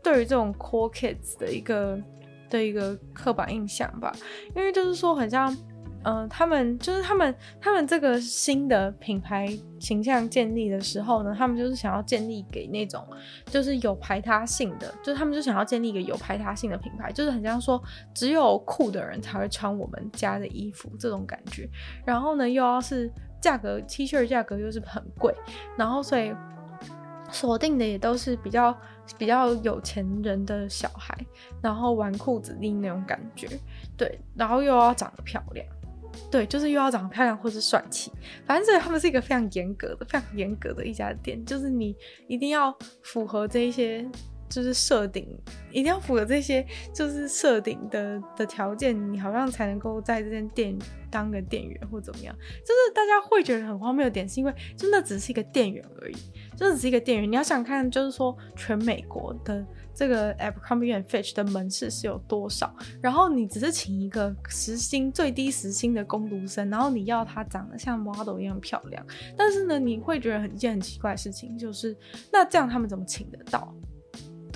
[0.02, 2.00] 对于这种 cool kids 的一个。
[2.48, 4.14] 的一个刻板印象吧，
[4.54, 5.56] 因为就是说，很像，
[6.04, 9.48] 嗯、他们就是他们，他们这个新的品牌
[9.80, 13.04] 形象建立的时候呢，他们就是想要建立给那种
[13.46, 17.82] 就是有排他性的，就是他们就想要建立一个有排他性的品牌，就是很像说，
[18.14, 21.68] 只有酷的人才会穿我们家的衣服这种感觉，
[22.04, 25.34] 然后呢，又要是价格 T 恤价格又是很贵，
[25.76, 26.32] 然后所以。
[27.28, 28.72] 锁定的也都是比较
[29.18, 31.16] 比较有钱人的小孩，
[31.62, 33.48] 然后纨绔子弟那种感觉，
[33.96, 35.66] 对，然后又要长得漂亮，
[36.30, 38.12] 对，就是又要长得漂亮或是帅气，
[38.46, 41.94] 反正他们是一个非常严格的、非常严格的一家店，就是你
[42.28, 44.06] 一定要符合这一些。
[44.48, 45.26] 就是设定
[45.70, 50.76] 一定要符合这些，就是设定的的条件，你好像才能够在这间店
[51.10, 52.34] 当个店员或怎么样。
[52.34, 56.16] 就是大家会觉得很荒谬的点，是因为真的只是一个店员而已，
[56.56, 57.30] 真的只是一个店员。
[57.30, 69.04] 你要想看，就是说全美国的这个 Abercrombie & Fitch 的门市是有多少，然后你只是请一个时薪最低时薪的工读生，然后你要他长得像 model 一样漂亮，
[69.36, 71.96] 但是呢，你会觉得很一件很奇怪的事情，就是
[72.32, 73.74] 那这样他们怎么请得到？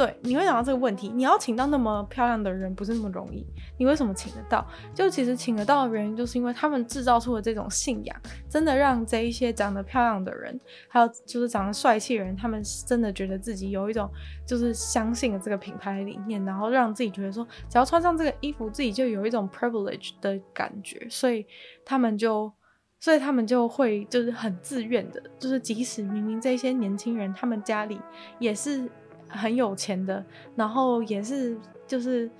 [0.00, 1.10] 对，你会想到这个问题。
[1.10, 3.46] 你要请到那么漂亮的人，不是那么容易。
[3.76, 4.66] 你为什么请得到？
[4.94, 8.16] 就其实请得到的原因，就是因为他们制造出了这种信仰，
[8.48, 10.58] 真的让这一些长得漂亮的人，
[10.88, 14.10] 还有就是长得帅气的人，他们真的觉得自己有一种
[14.46, 21.44] 就是相信了这个品牌理念，然后让自己觉得说，只要穿上这个衣服，自己就有一种 privilege 的感觉，所以
[21.84, 22.50] 他们就，
[22.98, 28.00] 所以他们就会就是很自愿的，就是即使明明这些年轻人他们家里
[28.38, 28.90] 也是。
[29.30, 30.24] 很有钱的，
[30.56, 32.30] 然后也是就是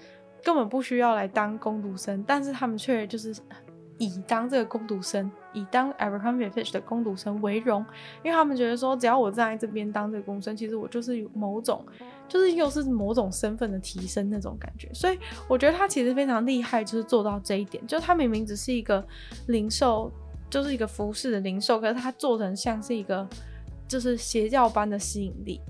[0.43, 3.35] 根本不需要来当工读生，但是他们却就是
[3.99, 7.85] 以当这个工读生，以当 Abercrombie Fitch 的工读生为荣，
[8.25, 11.85] 因为他们觉得说，只要我站在这边当这个工生，其实我就是某种，
[12.27, 14.89] 就是又是某种身份的提升那种感觉。
[14.95, 17.87] 所以我觉得他其实非常厉害，就是做到这一点。
[17.87, 19.07] 就他明明只是一个
[19.49, 20.11] 零售，
[20.49, 23.29] 就是一个服饰的零售，可是他做成像是一个
[23.87, 25.61] 就是邪教般的吸引力。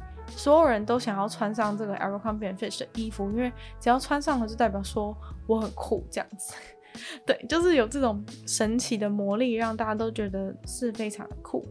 [0.40, 5.14] 所有人都想要穿上这个 a b e r c o m b i e Fitch 的衣服，因为只要穿上了，就代表说
[5.46, 6.54] 我很酷这样子。
[7.26, 11.62] 对，就是有这种神奇的魔力，让大家都觉得是非常的酷。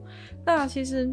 [0.46, 1.12] 那其实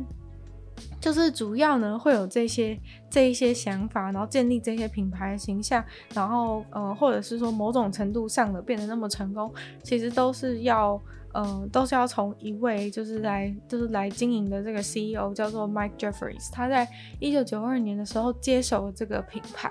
[1.01, 9.51] 就是主要呢，会有这些这一些想法，然后建立这些品牌形象，然后呃，或者是说某种程度上的变得那么成功，
[9.83, 11.01] 其实都是要。
[11.39, 16.89] 嗯，都是要从一位就是来就是来经营的这个 CEO 叫做 Mike Jeffries，他在
[17.21, 19.71] 一九九二年的时候接手了这个品牌。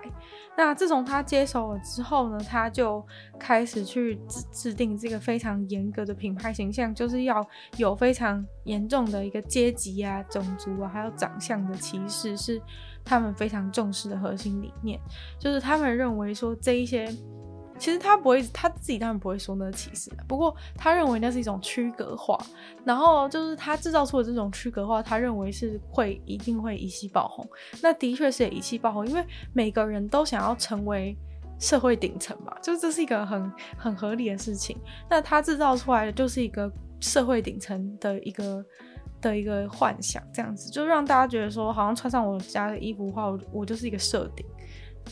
[0.55, 3.03] 那自从他接手了之后呢，他就
[3.39, 7.43] 开始去制制定这个非常严格的品牌形象，就是要
[7.77, 12.61] 有非常严重的一个阶级啊、种族啊，还有长相的歧视，是
[13.03, 14.99] 他们非常重视的核心理念。
[15.39, 17.11] 就是他们认为说这一些。
[17.77, 20.09] 其实他不会，他自己当然不会说那是歧视。
[20.27, 22.39] 不过他认为那是一种区隔化，
[22.85, 27.45] 然后就是他制造出的这种区隔化，他认为是会一定会一气爆红。
[27.81, 31.17] 那的确是也一气爆红，因为每个人都想要成为
[31.59, 34.77] 社会顶层嘛，就 这是一个很很合理的事情。
[35.09, 38.65] 那他制造出来的就是一个社会顶层的一个
[39.19, 44.45] 的一个幻想，这样子就让大家觉得说，好像穿上我家的衣服的话，我我就是一个设定。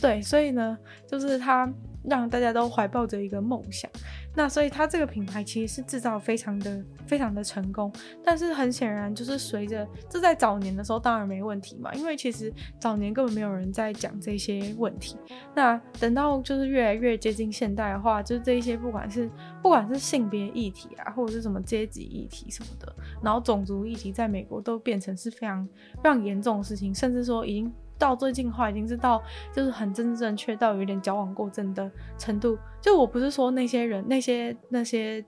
[0.02, 1.72] 对，所以呢，就是他。
[2.04, 3.90] 让大家都怀抱着一个梦想。
[4.36, 7.92] 那所以它这个品牌其实是制造非常的非常的成功，
[8.24, 15.16] 但是很显然就是随着这在早年的时候当然没问题嘛，因为其实早年根本没有人在讲这些问题。
[15.54, 19.30] 那等到就是越来越接近现代的话，就是这一些不管是
[19.62, 25.64] 不管是性别议题啊，或者是什么阶级议题什么的，然后种族议题在美国都变成是非常
[26.04, 27.72] 非常严重的事情，甚至说已经。
[28.04, 32.58] 到最近的话，已经是到就是很真正确到有点矫枉过正的程度。
[32.82, 35.24] 就我不是说那些人、那些那些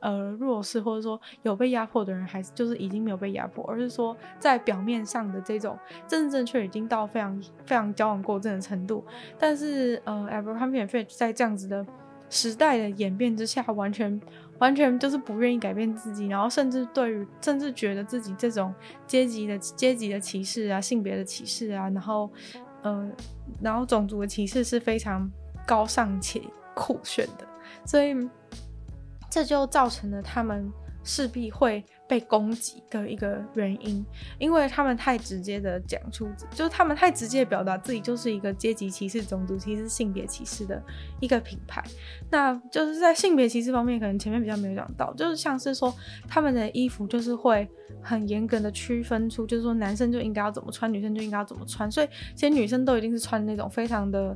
[0.00, 9.02] 呃弱势或者说有被压迫的人，还是就是已经没有被压迫，而是说在表面上的这种真正正确已经到非常非常矫枉过正的程度。
[9.38, 11.86] 但是呃，Abercrombie & Fitch 在这样子的
[12.28, 14.20] 时代的演变之下，完全。
[14.58, 18.74] 完全就是不愿意改变自己，然后甚至对于甚至觉得自己这种
[19.06, 22.30] 阶级的阶级的歧视啊、性别的歧视啊，然后
[22.82, 23.10] 呃，
[23.60, 25.30] 然后种族的歧视是非常
[25.66, 26.42] 高尚且
[26.74, 27.46] 酷炫的，
[27.84, 28.14] 所以
[29.30, 30.70] 这就造成了他们
[31.02, 31.84] 势必会。
[32.08, 34.04] 被攻击的一个原因，
[34.38, 40.82] 因为他们太直接的讲出，就是他们太直接表达自己就是一个阶级歧视、种族歧视、性别歧视的
[41.20, 41.84] 一个品牌。
[42.30, 45.94] 那就是在性别歧视方面，可能前面比较没有讲到，就是像是说
[46.26, 47.68] 他们的衣服就是会
[48.02, 51.90] 很严格的区分出，就是说男生就应该要怎么穿，女生就应该要怎么穿。
[51.90, 54.34] 所以其实女生都一定是穿那种非常的、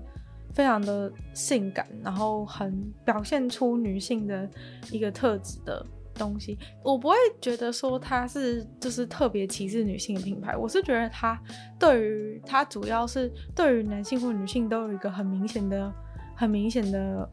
[0.53, 4.47] 非常的性感，然后很表现出女性的
[4.91, 5.87] 一个特质的。
[6.23, 11.41] 东西，我不会觉得说它是就是特别歧视女性的品牌，我是觉得它
[11.79, 15.93] 对于它主要是对于男性或女性都有一个很明显的、
[16.37, 17.29] 很明显的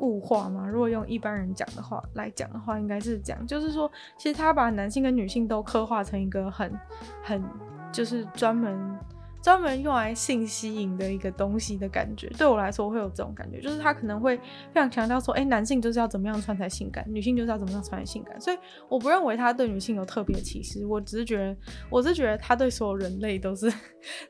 [0.00, 0.66] 物化嘛。
[0.66, 6.72] 如果用一般人讲的话来讲的话，应该是这样，就是说，其实他把男性跟女性都刻画成一个很、
[7.22, 7.42] 很
[7.92, 8.98] 就是专门。
[9.42, 18.38] 专门用来性吸引的一个东西的感觉，对我来说会有这种感觉，就是他可能会非常强调说，哎，男性就是要怎么样穿才性感，女性就是要怎么样穿才性感。
[18.40, 21.56] 所以我不认为他对女性有特别歧视，我只是觉得，
[21.88, 23.72] 我是觉得他对所有人类都是，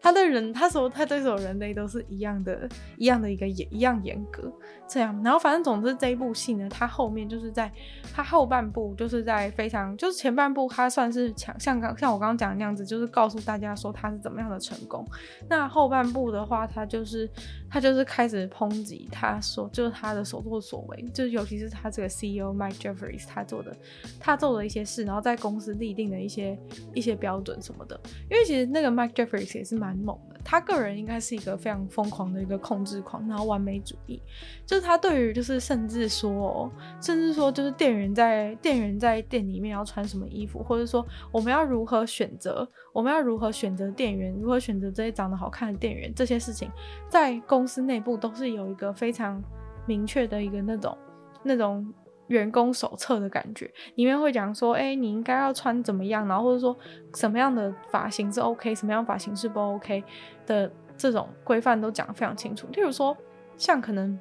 [0.01, 4.53] 他对人，他所他对所有人类都是一样的，一样的一个严，一样严格
[4.87, 5.21] 这样。
[5.25, 7.71] 然后反正总之这一部戏呢，它后面就是在
[8.15, 15.00] 它后半部就是在非常，就是前半部它算是强，像刚像我刚刚讲的那样子，就是告诉大家说他是怎么样的成功。
[15.49, 17.29] 那后半部的话，他就是
[17.69, 23.77] 他就是开始抨击他所，就是他的所作所为，就是尤其是他这个 CEO Mike Jeffries 他做的，
[24.19, 26.59] 他做的一些事，然后在公司立定的一些
[26.95, 28.01] 一些标准什么的。
[28.31, 34.21] 因为其实那个 Mike Jeffries 也是蛮猛的，他个人应该是一个非常疯狂的一个控制狂，然后完美主义，
[34.67, 45.31] 就是他对于就是甚至说，甚至说就是店员在店员在店里面要穿什么衣服，或者说我们要如何选择，我们要如何选择店员，如何选择这些长。
[45.31, 46.69] 得好看的店员，这些事情
[47.09, 49.41] 在公司内部都是有一个非常
[49.87, 50.99] 明确的一个那种
[51.45, 51.87] 那种
[52.31, 56.77] 员工手册的感觉，里面会讲说，哎、你应该要穿怎么样，然后或者说
[57.15, 60.03] 什么样的发型是 OK，什么样发型是不 OK
[60.47, 62.67] 的这种规范都讲得非常清楚。
[62.73, 63.17] 例如说，
[63.57, 64.19] 像可能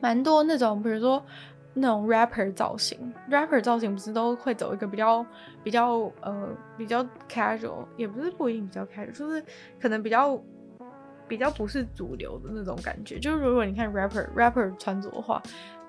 [0.00, 1.22] 蛮多那种，比如说。
[1.78, 2.98] 那种 rapper 造型
[3.30, 5.26] ，rapper 造型不是都会走一个比较
[5.62, 9.44] 比较呃比较 casual，也不是不一定比较 casual，就是
[9.78, 10.42] 可能比较
[11.28, 13.18] 比较不是主流的那种感觉。
[13.18, 15.42] 就是如果你看 rapper rapper 穿着的话。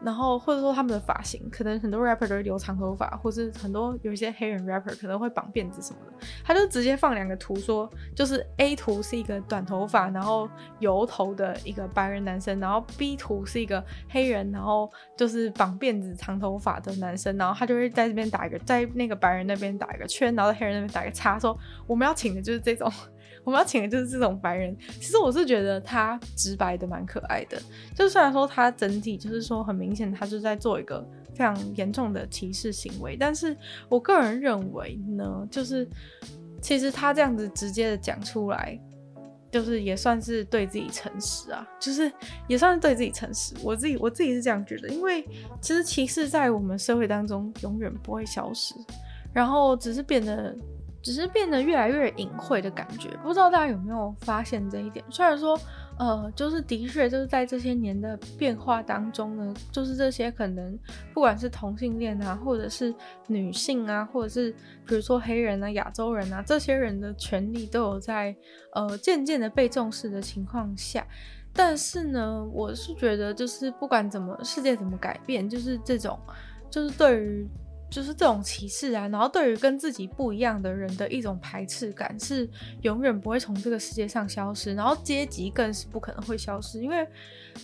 [0.04, 6.26] 然后或者说他们的发型，可能很多 rapper 都会留长头发，或是很多有一些黑人 rapper 可能会绑辫子什么的。
[6.44, 10.48] 他就直接放两个图说，就是 A 图是一个短头发然后
[10.80, 21.58] 油头的一个白人男生，然后 B 图是一个黑人，然后就是绑辫子长头发的男生，然后他就会在这边打一个，在那个白人那边打一个圈，然后在黑人那边打一个叉，说
[21.88, 22.92] 我们要请的就是这种。
[23.48, 24.76] 我们要请的就是这种白人。
[25.00, 27.58] 其实我是觉得他直白的蛮可爱的，
[27.96, 31.02] 就虽然说他整体就是说很明显，他是在做一个
[31.34, 33.56] 非常严重的歧视行为，但是
[33.88, 35.88] 我个人认为呢，就是
[36.62, 38.78] 其实他这样子直接的讲出来，
[39.50, 42.12] 就是也算是对自己诚实啊，就是
[42.50, 43.56] 也算是对自己诚实。
[43.64, 45.26] 我自己我自己是这样觉得，因为
[45.62, 48.76] 其实歧视在我们社会当中永远不会消失，
[49.32, 50.54] 然后只是变得。
[51.08, 55.06] 只是变得越来越隐晦的感觉，不知道大家有没有发现这一点？
[55.10, 55.58] 虽然说，
[55.98, 60.78] 呃，就是的确就是在这些年的变化当中呢，就是这些可能
[61.13, 62.93] 不管是同性恋啊，或者是
[63.28, 64.52] 女性啊，或者是
[64.86, 68.36] 比如说黑人啊、亚洲人啊，这些人的权利都有在
[68.74, 71.08] 呃渐渐的被重视的情况下，
[71.54, 76.20] 但是呢，我是觉得就是不管怎么世界怎么改变，就是这种
[76.70, 77.48] 就是对于。
[77.89, 82.47] 就是这种歧视啊，然后对于跟自己不一样的人的一种排斥感是
[82.82, 87.08] 永远不会从这个世界上消失，然后阶级更是不可能会消失，因为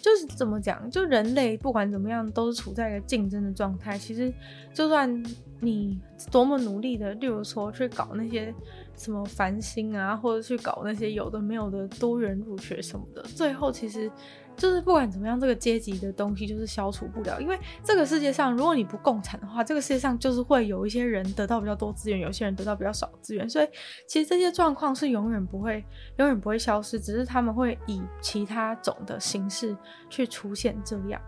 [0.01, 3.97] 就是怎么讲，就人类不管怎么样都是处在一个竞争的状态。
[3.97, 4.33] 其实
[4.73, 5.23] 就算
[5.59, 5.99] 你
[6.31, 8.53] 多么努力的，例如说去搞那些
[8.95, 14.09] 什么繁星啊，或者去搞那些有的没有的多元入学什么的，最后其实。
[14.55, 23.67] 就是不管怎么样，这个阶级的东西就是消除不了，因为这个世界上，如果你不共产的话，这个世界上就是会有一些人得到比较多资源，有些人得到比较少资源，所以
[24.07, 25.83] 其实这些状况是永远不会、
[26.17, 29.75] 永远不会消失，只是他们会以其他种的形式
[30.09, 31.19] 去出现这样。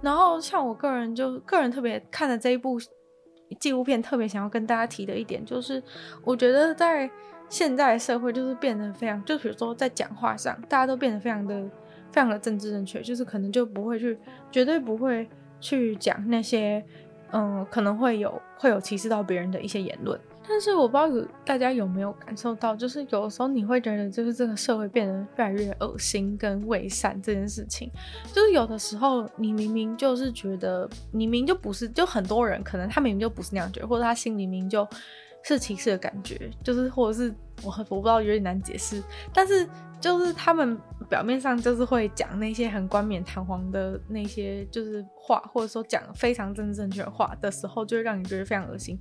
[0.00, 2.78] 然后像我个人就个人特别看的这一部
[3.58, 5.82] 纪录片，特别想要跟大家提的一点就是，
[6.24, 7.08] 我觉得在
[7.48, 11.70] 现在社会就是变得非常，就比如说在讲话上，大家都变得非常的。
[12.12, 14.18] 非常的政治正确，就是可能就不会去，
[14.50, 15.28] 绝对不会
[15.60, 16.84] 去讲那些，
[17.32, 20.18] 嗯，可能会有会有歧视到别人的一些言论。
[20.48, 27.88] 但是我不知道大家有没有感受到，就是有的时候你会觉得，就是这个社会变得越来越恶心跟伪善这件事情，
[28.32, 34.88] 就是有的时候你明明就是觉得你明明就不是，就很多人可能他明明就不是那样觉得，或者他心里明明就
[35.44, 37.32] 是歧视的感觉，就是或者是
[37.62, 39.00] 我我不知道有点难解释，
[39.32, 39.68] 但是。
[40.00, 40.78] 就是他们
[41.10, 48.98] 表面上就是会讲那些很冠冕堂皇的那些就是话，或者说讲非常正正确的话的时候，就会让你觉得非常恶心。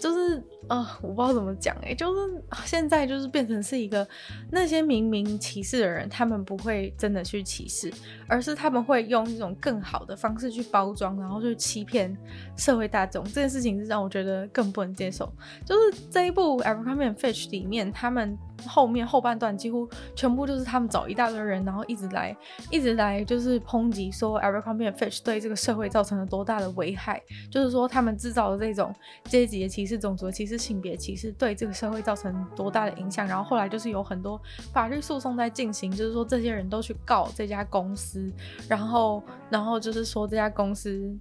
[0.00, 4.04] 就是啊、我不知道怎么讲哎、就是现在就是变成是一个
[4.50, 7.92] 那些明明歧视的人，他们不会真的去歧视，
[8.26, 12.16] 而是他们会用一种更好的方式去包装，然后去欺骗
[12.56, 13.22] 社会大众。
[13.24, 15.32] 这件事情是让我觉得更不能接受。
[15.64, 18.36] 就是这一部《Abercrombie & Fitch》里面，他们。
[18.68, 22.36] 后面后半段几乎全部就是他们找一大的人，然后一直来，
[22.70, 27.20] 一直来就是抨击说 Abercrombie & Fitch 对这个社会造成了多大的危害，
[27.50, 33.26] 就是说他们制造的这种阶级的歧视、种族的歧视、性别歧视对这个社会造成多大的影响。
[33.26, 34.40] 然后后来就是有很多
[34.72, 38.32] 法律诉讼在进行，就是说这些人都去告这家公司，
[38.68, 41.12] 然后然后就是说这家公司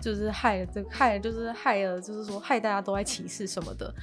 [0.00, 3.94] 就是害了这害了就是害了就是说害大家都在歧视什么的。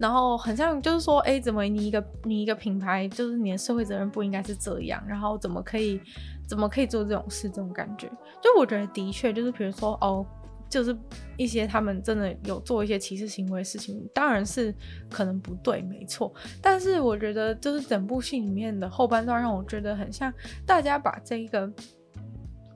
[0.00, 5.02] 然后很像就是说，哎，怎么你一个你一个品牌，就是你的社会责任不应该是这样？
[5.06, 6.00] 然后怎么可以
[6.48, 7.50] 怎么可以做这种事？
[7.50, 8.08] 这种感觉，
[8.42, 10.24] 就我觉得的确就是，比如说哦，
[10.70, 10.96] 就是
[11.36, 14.74] 一些他们真的有做一些歧视行为的事情，当然是
[15.10, 16.32] 可能不对，没错。
[16.62, 20.32] 但是我觉得就是整部戏里面的后半段让我觉得很像
[20.64, 21.70] 大家把这一个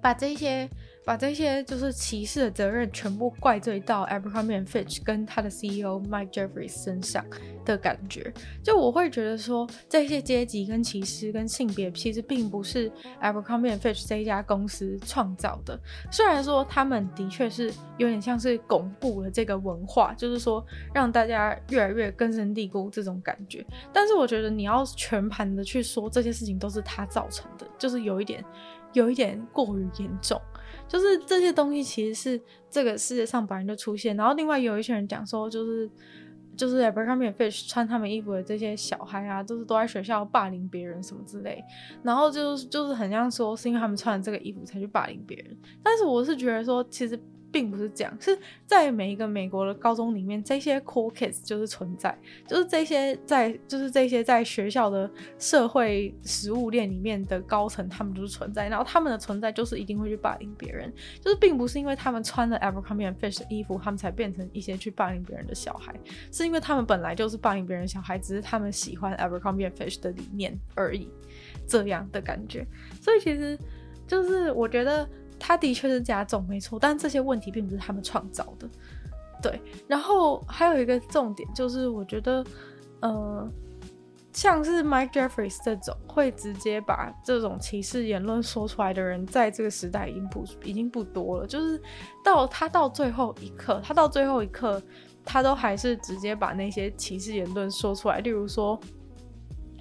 [0.03, 0.68] 把这些。
[1.05, 7.24] 把这些就是歧视的责任全部怪罪到 Abercrombie & Fitch 跟他的 CEO Mike Jeffries 身上
[7.64, 8.32] 的感觉，
[8.62, 12.90] 就我会觉得说，这些阶级跟歧视跟性别其实并不是
[13.20, 15.78] Abercrombie & Fitch 这一家公司创造的。
[16.11, 28.42] 虽然说他们的确是有点像是巩固了这个文化，就是说让大家越来越根深蒂固这种感觉，但是我觉得你要全盘的去说这些事情都是他造成的，就是有一点
[28.94, 30.40] 有一点过于严重。
[30.95, 32.40] 就是这些东西其实是
[32.70, 35.90] 这个世界上本来就出现，然后另外有一些人讲说，就是
[36.57, 41.61] 就是 Abercrombie & Fitch 穿他们衣服的这些小孩啊，就是都在学校霸凌别人什么之类，
[42.05, 47.18] 然后就是就是很像说是因为他们穿了这个衣服才去霸凌别人，但是我是觉得说其实。
[47.55, 48.36] 并不是这样，是
[48.66, 65.94] 在每一个美国的高中里面，这些 cool kids 就是存在，就是这些在，就是这些在学校的社会食物链里面的高层，他们就是存在，然后他们的存在就是一定会去霸凌别人，就是并不是因为他们穿了 Abercrombie & Fitch 的衣服，他们才变成一些去霸凌别人的小孩，
[66.32, 71.09] 是因为他们本来就是霸凌别人的小孩，只是他们喜欢 Abercrombie & Fitch 的理念而已，
[71.68, 72.66] 这样的感觉，
[73.00, 73.57] 所以其实
[74.09, 75.09] 就是我觉得。
[75.47, 78.66] 他的确是加重，没错，但这些问题并不是他们创造的，
[79.42, 79.61] 对。
[79.86, 82.42] 然后还有一个重点就是，我觉得，
[83.01, 83.47] 呃，
[84.32, 91.47] 像是 Mike Jeffries 这种会直接把这种歧视言论说出来的人，在这个时代已经不已经不多了。
[91.47, 91.78] 就是
[92.24, 94.82] 到他到最后一刻，他到最后一刻，
[95.26, 98.20] 他都还是直接把那些歧视言论说出来。
[98.20, 98.80] 例如说，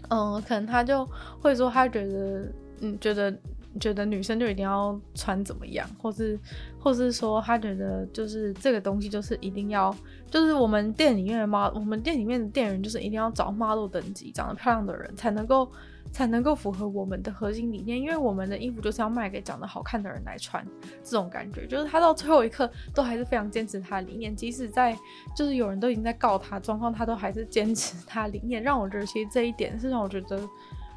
[0.10, 1.08] 嗯、可能他就
[1.40, 2.52] 会说，他觉得，
[2.82, 3.34] 嗯，觉得。
[3.80, 6.40] 觉得女生就一定要穿怎么样，或是，
[6.80, 9.96] 或是说他觉得就是这个东西就是一定要，
[10.30, 15.72] 就是我们店里面的 model，我们店里面的店员就是一定要找 model 等级长得漂亮的人才能够，
[16.12, 20.64] 才能够符合我们的核心理念，因为我们的衣服就是要卖给长得好看的人来穿，
[21.04, 24.96] 这种感觉就是他到最后一刻都还是非常坚持他的理念，即使在
[25.36, 30.40] 就是有人都已经在告他状况，他都还是坚持他理念，让我觉得其实这一点是让我觉得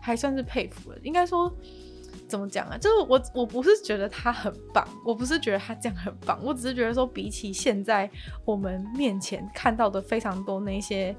[0.00, 1.50] 还算是佩服的，应该说。
[2.28, 2.76] 怎么讲啊？
[2.78, 8.10] 就是我我不是觉得他很棒，我不是觉得他这样很棒，我只是觉得说，比起现在
[8.44, 11.14] 我们面前看到的非常多那些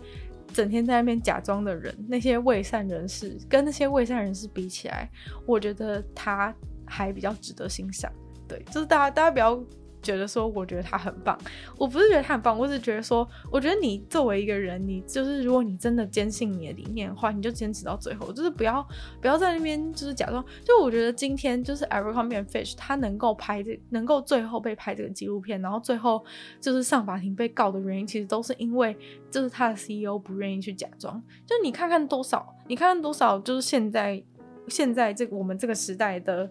[0.53, 5.09] 整天在那边假装的人，那些伪善人士，跟那些伪善人士比起来，
[5.45, 6.53] 我觉得他
[6.85, 8.11] 还比较值得欣赏。
[8.47, 9.63] 对，就是大家大家不要。
[10.07, 11.37] 觉得说，我觉得他很棒。
[11.77, 18.85] 我不是觉得他很棒，我是觉得说，我觉得你作为一个人，你就是如果你真的坚信你的理念的话，你就坚持到最后，就是不要
[19.19, 20.43] 不要在那边就是假装。
[20.63, 26.23] 就我觉得今天就是 e v e r c o m b i e & Fish，他能够拍这，能够最后被拍这个纪录片，然后最后
[26.61, 28.95] 就是上法庭被告的原因，其实都是因为
[29.29, 31.21] 就是他的 CEO 不愿意去假装。
[31.45, 34.23] 就你看看多少，你看看多少，就是现在
[34.68, 36.49] 现在这我们这个时代的。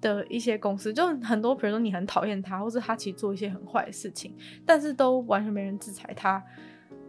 [0.00, 4.32] 的一些公司，就很多，比如说你很讨厌他，或是他其实做一些很坏的事情，
[4.64, 6.40] 但是都完全没人制裁他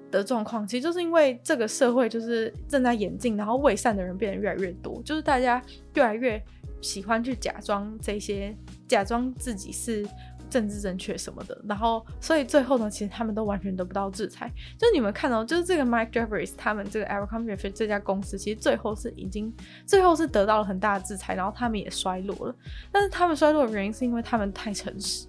[0.09, 5.61] 的状况，其实就是因为这个社会就是正在演进，然后伪善的人变得越来越多，就是大家
[5.93, 6.43] 越来越
[6.81, 8.57] 喜欢去假装这些，
[8.87, 10.03] 假装自己是。
[10.49, 14.51] 政治正确什么的，然后所以最后呢，其实他们都完全得不到制裁。
[14.77, 19.53] 就你们看到，就是这个 Mike Jeffries 他们这个 a b e r c o m b i e f 这家公司，其实最后是已经
[19.85, 22.55] 最后是得到了很大的制裁，然后他们也衰落了。
[22.91, 25.27] 但是他们衰落的原因是因为他们太诚实。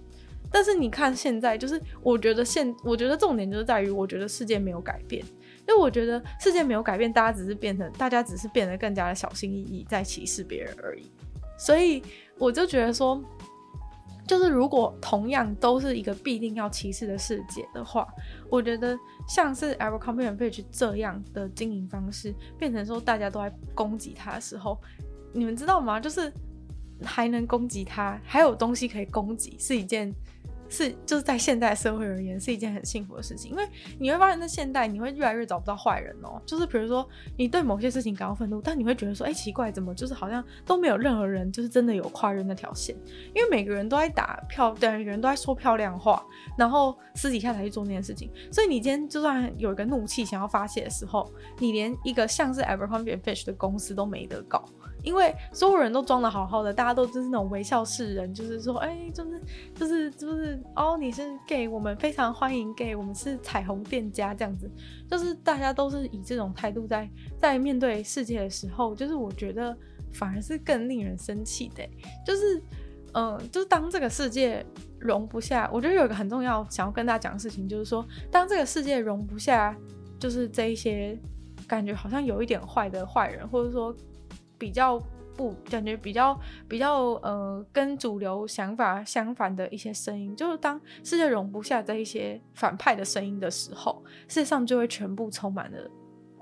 [0.51, 5.23] 但是你看现在，就是我觉得现我觉得重点就是在于，我觉得世界没有改变，
[5.67, 11.11] 因为我觉得世界没有改变，大家只是变成大家只是变得更加的小心翼翼，在歧视别人而已。
[11.57, 12.03] 所以
[12.37, 13.23] 我就觉得说。
[14.27, 18.07] 就是如果同样都是一个必定要歧视的世界的话，
[18.49, 18.97] 我觉得
[19.27, 24.79] 像是 Abercrombie & Fitch 这样的经营方式，变成说大家都在攻击他的时候，
[25.33, 25.99] 你们知道吗？
[25.99, 26.31] 就是
[27.03, 30.13] 还能攻击他，还有东西可以攻击，是一件。
[30.71, 33.67] 是，就是在现代社会而言，是一件很幸福的事情，因为
[33.99, 36.41] 你会发现，在现代，你会越来越找不到坏人哦。
[36.45, 37.05] 就是比如说，
[37.37, 42.95] 你对某些事情感到愤怒，但你会觉得说，哎，奇怪，怎么就是好像都没有任何人，就是真的有跨越那条线？
[43.35, 46.25] 因为每个人都在打漂，对，每个人都在说漂亮话，
[46.57, 48.31] 然后私底下才去做那件事情。
[48.49, 54.63] 所以你今天就算有一个怒气想要发泄的时候，你连一个像是 Abercrombie & Fitch 的公司都没得搞。
[55.03, 59.41] 因为所有人都装的好好的，大家都就是那种微笑示人，就是说，哎，就是
[59.73, 64.69] 就是就是哦，你是 gay，我们非常欢迎 gay，我们是彩虹店家这样子，
[65.09, 69.75] 就是大家都是以这种态度在在面对世界的时候，就是我觉得
[70.13, 71.83] 反而是更令人生气的，
[72.25, 72.61] 就是
[73.13, 74.65] 嗯、就是当这个世界
[74.99, 79.75] 容不下，我觉得有一个很重要想要跟大家讲的事情，就是说，当这个世界容不下，
[80.19, 81.19] 就是这一些
[81.67, 83.95] 感觉好像有一点坏的坏人，或者说。
[84.61, 85.01] 比较
[85.35, 95.89] 不感觉比较比较呃跟主流想法相反的一些声音，就是当世界容不下这一些反派的声音的时候，世界上就会全部充满了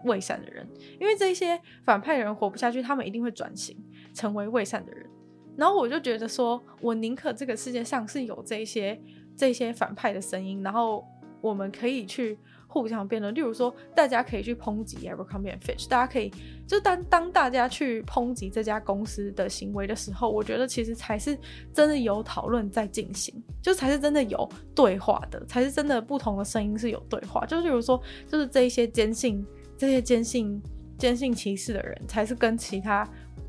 [0.04, 0.68] 伪善的人，
[1.00, 3.78] 因为这些反派的人活不下去，他们一定会转型
[4.14, 5.10] 成为伪善的人。
[5.56, 9.02] 然后我就觉得说，我宁可这个世界上是有这些
[9.34, 11.08] 这些反派的声音，然后
[11.40, 12.38] 我们可以去。
[12.72, 16.32] 互相辩论，例如说，大家可以去抨击 Abercrombie & Fitch，大家可以
[16.70, 21.36] 就当当大家去抨击这家公司的行为的时候，我觉得其实才是
[21.74, 27.44] 真的有讨论在进行，就才是真的有对话的，才是真的不同的声音是有对话。
[27.48, 29.44] 就比如说，就是这一些坚信
[29.80, 30.62] 这些坚信
[31.00, 33.04] 坚信歧视的人，才是跟其他。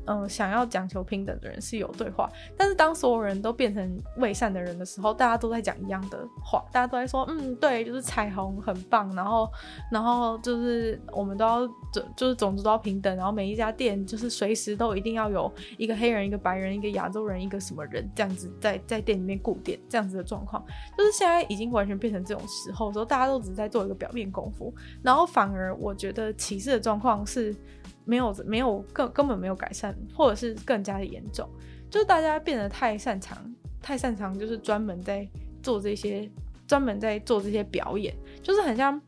[0.05, 9.47] 嗯，想要讲求平等的人是有对话，但是当所有人都变成伪善的人的时候，大家都在讲一样的话，大家都在说，嗯，对，就是彩虹很棒，然后，
[9.91, 11.67] 然后就是我们都要，
[12.15, 20.65] 就是种族都要平等，然后每一家店就是随时都一定要有一个黑人、一个白人、一个亚洲人、一个什么人这样子在在店里面固店这样子的状况，
[20.97, 24.73] 就是现在已经完全变成这种时候，说大家都只在做一个表面功夫，
[25.03, 27.55] 然后反而我觉得歧视的状况是。
[28.05, 31.47] 没有没有根根本没有改善，或者是更加的严重，
[31.89, 33.37] 就是大家变得太擅长，
[33.81, 35.27] 太擅长就是专门在
[35.61, 36.29] 做这些，
[36.67, 38.99] 专门在做这些表演，就是很像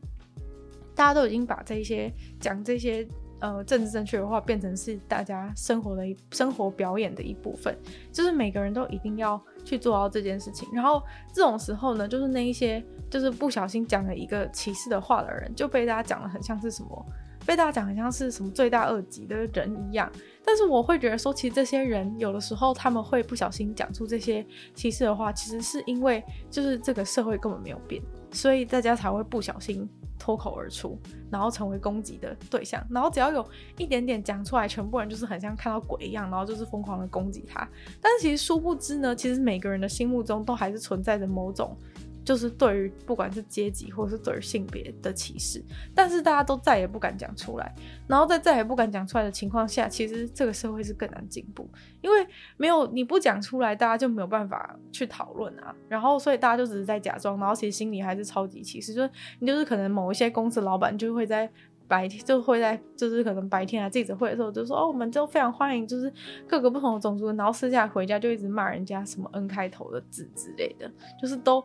[0.94, 3.06] 大家都已经把这些讲这些
[3.40, 7.76] 呃政治正确的话变成是大家生活的生活表演的一部分，
[8.12, 17.06] 就是每个人都一定要去做到这件事情，然后这种时候呢，就是那一些就是不小心讲了一个歧视的话的人，就被大家讲的很像是什么。
[17.46, 20.10] 被大家讲很像是什么罪大恶极的人一样，
[20.44, 29.88] 但是我会觉得说，其实这些人有的时候他们会不小心讲出这些歧视的话，其实是因为就是这个社会根本没有变，所以大家才会不小心
[30.18, 30.98] 脱口而出，
[31.30, 32.82] 然后成为攻击的对象。
[32.90, 37.68] 然后只要有一点点讲出来，全部人就是很像看到鬼一样，然后就是疯狂的攻击他。
[38.00, 41.76] 但是其实殊不知呢，其实每个人的心目中都还是存在着某种
[42.24, 45.62] 就是对于不管是阶级或是对于性别的歧视，
[45.94, 47.74] 但是大家都再也不敢讲出来，
[48.06, 51.68] 然后在再也不敢讲出来的情况下，其实这个社会是更难进步，
[52.00, 59.10] 因为没有你不讲出来，大家就没有办法去讨论啊，然后所以大家就只是在假装，然后其实心里还是超级歧视，就是
[59.40, 61.50] 你就是可能某一些公司老板就会在。
[61.86, 66.10] 白天就会在，就是可能白天啊记者会的时候就说哦，我们就非常欢迎，就是
[66.48, 71.62] 各个不同的种族，然后私下回家就一直骂人家什么 N 开头的字之类的，就是都。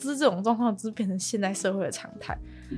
[0.00, 2.36] 就是这种状况，就是变成现代社会的常态。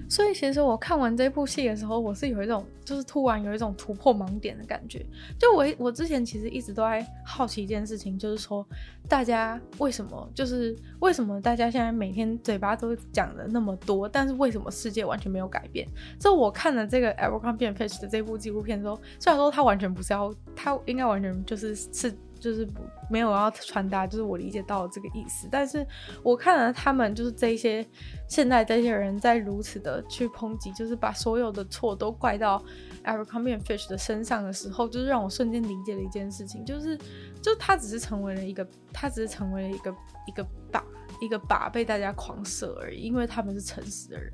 [0.09, 5.05] 所以，其实我看完这部戏的时候，我是有一种，就是突然有一种突破盲点的感觉。
[5.39, 8.67] 就我，我之前其实一直都在好奇一件事情，就是说，
[9.07, 15.87] 大家为什么，就是为什么大家现在每天嘴巴都讲的那么多，但是为什么世界完全没有改变？
[16.19, 22.13] 就我看了这个 Abercrombie & Fitch 的这部纪录片之后，虽然说他完全不是要，他应该完全就是是。
[22.43, 25.49] 就是不没有要传达，就是我理解到的这个意思。
[25.49, 25.87] 但是
[26.25, 27.87] 我看了他们，就是这些
[28.29, 32.61] 现在这些人在如此的去抨击，就是把所有的错都怪到
[33.05, 36.99] Abercrombie & Fitch 的身上的时候，就是让我瞬间理解了一件事情，就是
[37.41, 39.95] 就他只是成为了一个，他只是成为了一个
[40.27, 40.83] 一个靶，
[41.21, 44.33] 一个靶被大家狂射而已，因为他们是诚实的人，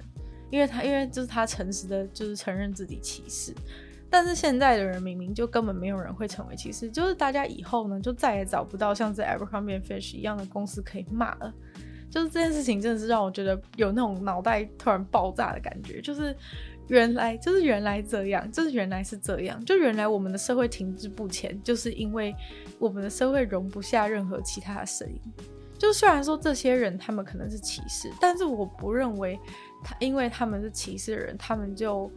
[0.50, 3.54] 因为他因为就是他诚实的，就是承认自己歧视。
[4.10, 11.52] 但是现在的人明明就根本没有人会成为歧视，就是大家以后呢就再也找不到像这 Abercrombie & Fish 一样的公司可以骂了。
[12.10, 16.34] 就是这件事情真的是让我觉得有那种脑袋突然爆炸的感觉，就是
[16.88, 22.34] 原来就是原来这样，就是原来是这样，就原来我们的社会停滞不前，就是因为
[22.78, 25.20] 我们的社会容不下任何其他的声音。
[25.76, 29.38] 就虽然说这些人他们可能是歧视，但是我不认为
[29.84, 32.10] 他因为他们是歧视的人，他们就。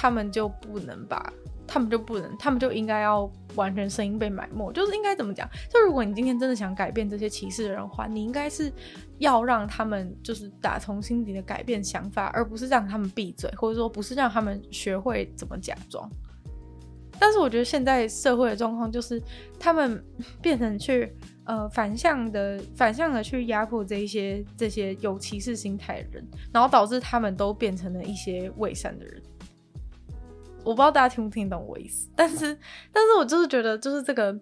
[0.00, 1.32] 他们就不能把，
[1.66, 5.44] 他们就不能，他们就应该要完全声音被埋没，就是应该怎么讲？
[5.68, 8.72] 就如果你今天真的想改变这些歧视的人的话，你应该是
[9.18, 16.08] 要让他们就是打从心底的改变想法，而不是让他们闭嘴，或者说不是让他们学会怎么假装。
[17.18, 19.20] 但是我觉得现在社会的状况就是，
[19.58, 20.00] 他们
[20.40, 21.12] 变成去
[21.44, 29.20] 呃反向的反向的去压迫这一些这些有歧视心态的人，然后导致他们都变成了一些伪善的人。
[30.64, 32.58] 我不知道大家听不听懂我意思，但是，
[32.92, 34.38] 但是我就是觉得，就是这个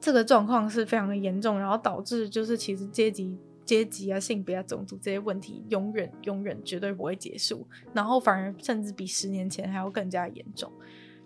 [0.00, 10.72] 这个状况是非常的严重，然后导致就是其实阶级、阶级啊、性别啊、种族这些问题永远、永远绝对不会结束，然后反而甚至比十年前还要更加严重，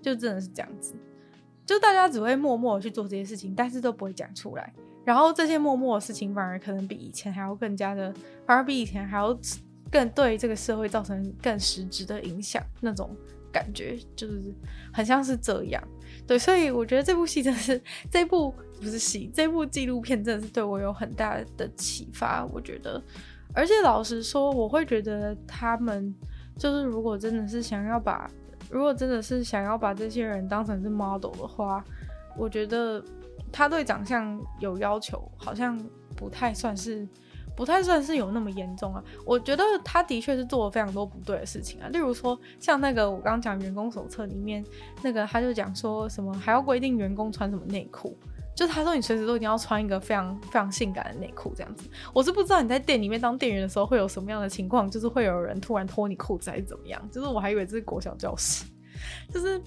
[0.03, 0.95] 就真的是这样子，
[1.64, 4.74] 就大家只会默默的去做这些事情，但是都不会讲出来，
[5.05, 8.12] 然后这些默默的事情反而可能比以前还要更加的，
[8.45, 9.39] 反而比以前还要
[9.89, 13.16] 更对这个社会造成更实质的影响那种。
[13.55, 14.53] 感觉就是
[14.93, 15.81] 很像是这样，
[16.27, 17.81] 对，所以我觉得这部戏真的是
[18.11, 22.45] 这部不是戏，这部纪录片真的是对我有很大的启发。
[22.47, 23.01] 我觉得，
[23.55, 26.13] 而且老实说，我会觉得他们
[26.59, 28.29] 就是如果真的是想要把，
[28.69, 31.85] 如果真的是想要把这些人当成是 model 的话，
[32.37, 33.01] 我觉得
[33.53, 35.79] 他对长相有要求，好像
[36.17, 37.07] 不太算是。
[37.57, 44.65] 不太算是有那么严重啊，我觉得他的确是做了非常多不对的事情啊，例如说像那个我刚刚讲员工手册里面
[45.03, 48.17] 那个，他就讲说什么还要规定员工穿什么内裤，
[48.57, 58.65] 就是他说你随时都一定要穿一个非常非常性感的内裤这样子，我是不知道你在店里面当店员的时候会有什么样的情况，就是会有人突然脱你裤子还是怎么样，就是我还以为这是国小教室，
[59.33, 59.63] 就是。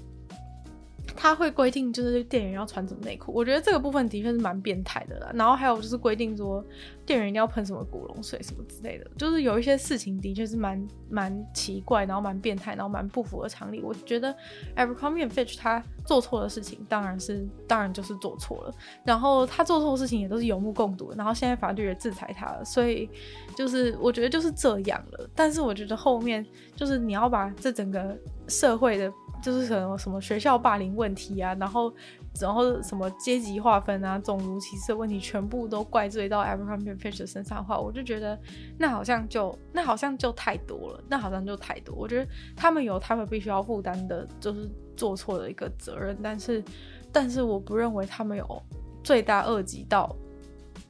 [1.16, 5.32] 他会规定就是店员要穿什么内裤，我觉得这个部分的确是蛮变态的啦。
[5.34, 6.64] 然后还有就是规定说
[7.05, 13.82] 店员一定要喷什么古龙水什么之类的，就是有一些事情的确是蛮蛮奇怪，然后蛮变态，然后蛮不符合常理。
[13.82, 14.36] 我觉得
[14.76, 23.10] Abercrombie & Fitch 他做错的事情当然是当然就是做错了，然后他做错的事情也都是有目共睹，然后现在法律也制裁他了，所以
[23.55, 25.30] 就是我觉得就是这样了。
[25.34, 26.45] 但是我觉得后面
[26.76, 29.12] 就是你要把这整个社会的。
[29.42, 31.94] 就是什么什么学校霸凌问题啊，然后
[32.40, 38.40] 然后什么阶级划分啊、种族歧视问题，全部都怪罪到 Abercrombie & Fitch 身上的话，我就觉得
[38.78, 41.96] 那好像就那好像就太多了，那好像就太多。
[41.96, 46.64] 我觉得他们有他们必须要负担的，就是做错的一个责任，但是
[47.12, 48.64] 但是我不认为他们有
[49.04, 50.16] 罪大恶极到，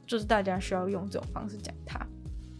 [0.06, 2.06] 就是大家需要用这种方式讲他。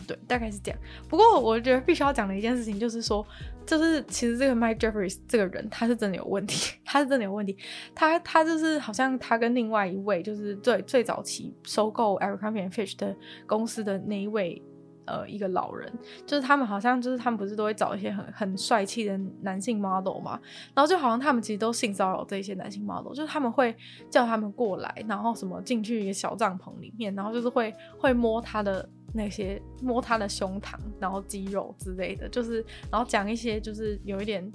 [0.08, 0.80] 对，大概是这样。
[1.06, 3.24] 不过我觉得必须要讲的一件事情就是说，
[3.66, 7.54] 就是其实这个 Mike Jeffries 这个人他是真的有问题，他是真的有问题。
[7.94, 13.14] 他他就是好像他跟另外一位就是最最早期收购 Abercrombie & Fitch 的
[13.46, 14.62] 公司的那一位
[15.04, 15.92] 呃一个老人，
[16.24, 20.40] 就是他们好像就是他们不是都会找一些很很帅气的男性 model 嘛，
[20.74, 23.76] 然后就好像他们其实都性骚扰这些男性 model，就是他们会
[24.08, 28.88] 叫他们过来，然后什么进去一个小帐篷里面，然后就是会会摸他的。
[29.12, 34.50] 那些摸他的胸膛，然后肌肉之类的，就是然后讲一些就是有一点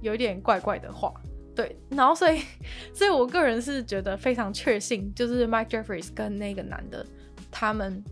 [0.00, 1.12] 有一点怪怪的话，
[1.54, 2.40] 对，然后所以
[2.94, 7.04] 所以我个人是觉得非常确信，就是 Mike Jeffries 跟那个男的，
[7.50, 8.02] 他们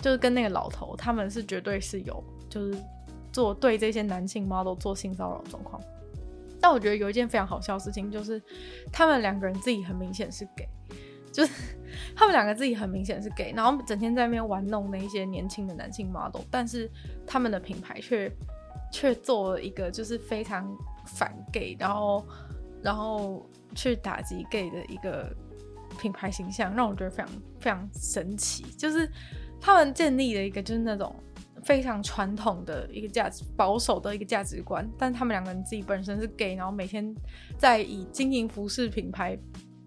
[0.00, 2.78] 就是跟那个老头，他们是绝对是有就是
[3.32, 5.80] 做对这些男性 model 做性骚扰状况。
[6.60, 8.40] 但我觉得有一件非常好笑的事情，就是
[8.90, 10.66] 他们两个人自己很明显是给
[11.34, 11.52] 就是
[12.16, 16.88] 他们两个自己很明显是 gay，然后整天在那边玩弄那一些年轻的男性 model，但是
[17.26, 18.32] 他们的品牌却
[18.92, 20.64] 却做了一个就是非常
[21.06, 22.26] 反 gay，然后
[22.80, 25.34] 然后去打击 gay 的一个
[25.98, 27.28] 品牌形象，让我觉得非常
[27.58, 29.10] 非常神奇，就是
[29.60, 31.14] 他们建立了一个就是那种。
[31.62, 37.14] 非常传统的一个价值，保守的一个价值观，但他们两个人自己本身是 gay，然后每天
[37.56, 39.34] 在以经营服饰品牌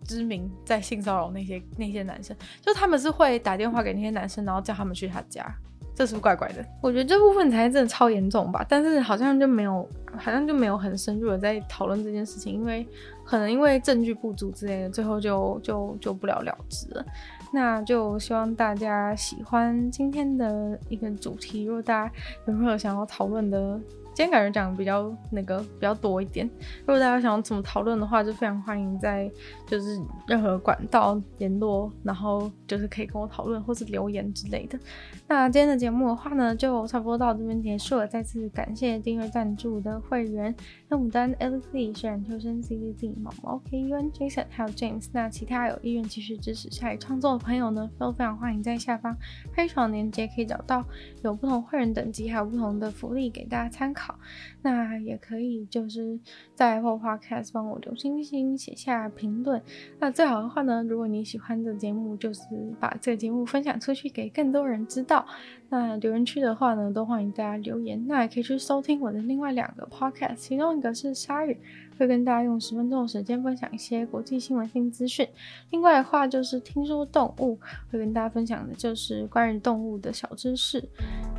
[0.07, 5.45] 知名在性骚扰那些那些男生，就他们是会打电话给那些男生，然后叫他们去他家，
[5.93, 6.65] 这是不是怪怪的？
[6.81, 9.87] 我觉得这部分才真的超严重吧，但是好像就没有，
[10.17, 12.87] 好像就没有很深入的在讨论这件事情，因为
[13.25, 17.05] 可能因为证据不足之类的，最后就就就不了了之了。
[17.51, 21.63] 那就希望大家喜欢今天的一个主题。
[21.63, 22.13] 如果大家
[22.45, 23.79] 有任何想要讨论的，
[24.17, 26.49] 今天感觉讲的比较那个比较多一点。
[26.79, 29.31] 如果大家想要怎么讨论的话，就非常欢迎在
[29.67, 34.79] 就是任何管道联络，然后就是可以跟我讨论或是留言之类的。
[35.27, 38.07] 那今天的节目的话呢，就差不多到这边结束了。
[38.07, 40.55] 再次感谢订阅赞助的会员：
[40.89, 45.09] 那牡丹、Ellie、虽然秋生、CZZ、毛毛、KUN、Jason 还有 James。
[45.11, 49.15] 那其他有意愿继续支持下雨创作的朋友呢，都非常欢迎在下方
[49.55, 50.83] Patreon 链接可以找到
[51.21, 54.06] 有不同会员等级还有不同的福利给大家参考。
[54.07, 54.17] 好
[54.61, 56.17] 那也可以，就是
[56.55, 59.61] 在播 podcast 帮我留星星，写下评论。
[59.99, 62.41] 那最好的话呢，如果你喜欢的节目，就是
[62.79, 65.25] 把这个节目分享出去，给更多人知道。
[65.69, 68.01] 那留言区的话呢，都欢迎大家留言。
[68.07, 71.57] 那也可以去收听我的另外两个 Podcast，其中一个是鲨鱼。
[71.97, 75.27] 会跟大家用十分钟的时间分享一些国际新闻性资讯。
[75.71, 77.57] 另外的话就是听说动物，
[77.91, 80.83] 会跟大家分享的就是关于动物的小知识。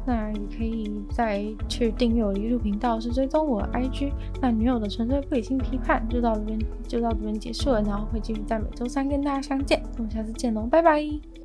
[0.06, 4.12] 那也可以再去订阅我的 YouTube 频道，是追踪我的 IG。
[4.40, 9.82] 那女友的纯粹不理性批判就到这边就到这边结束了，然后会继续在每周三跟大家相见。
[9.96, 11.37] 我们下次见喽，拜拜。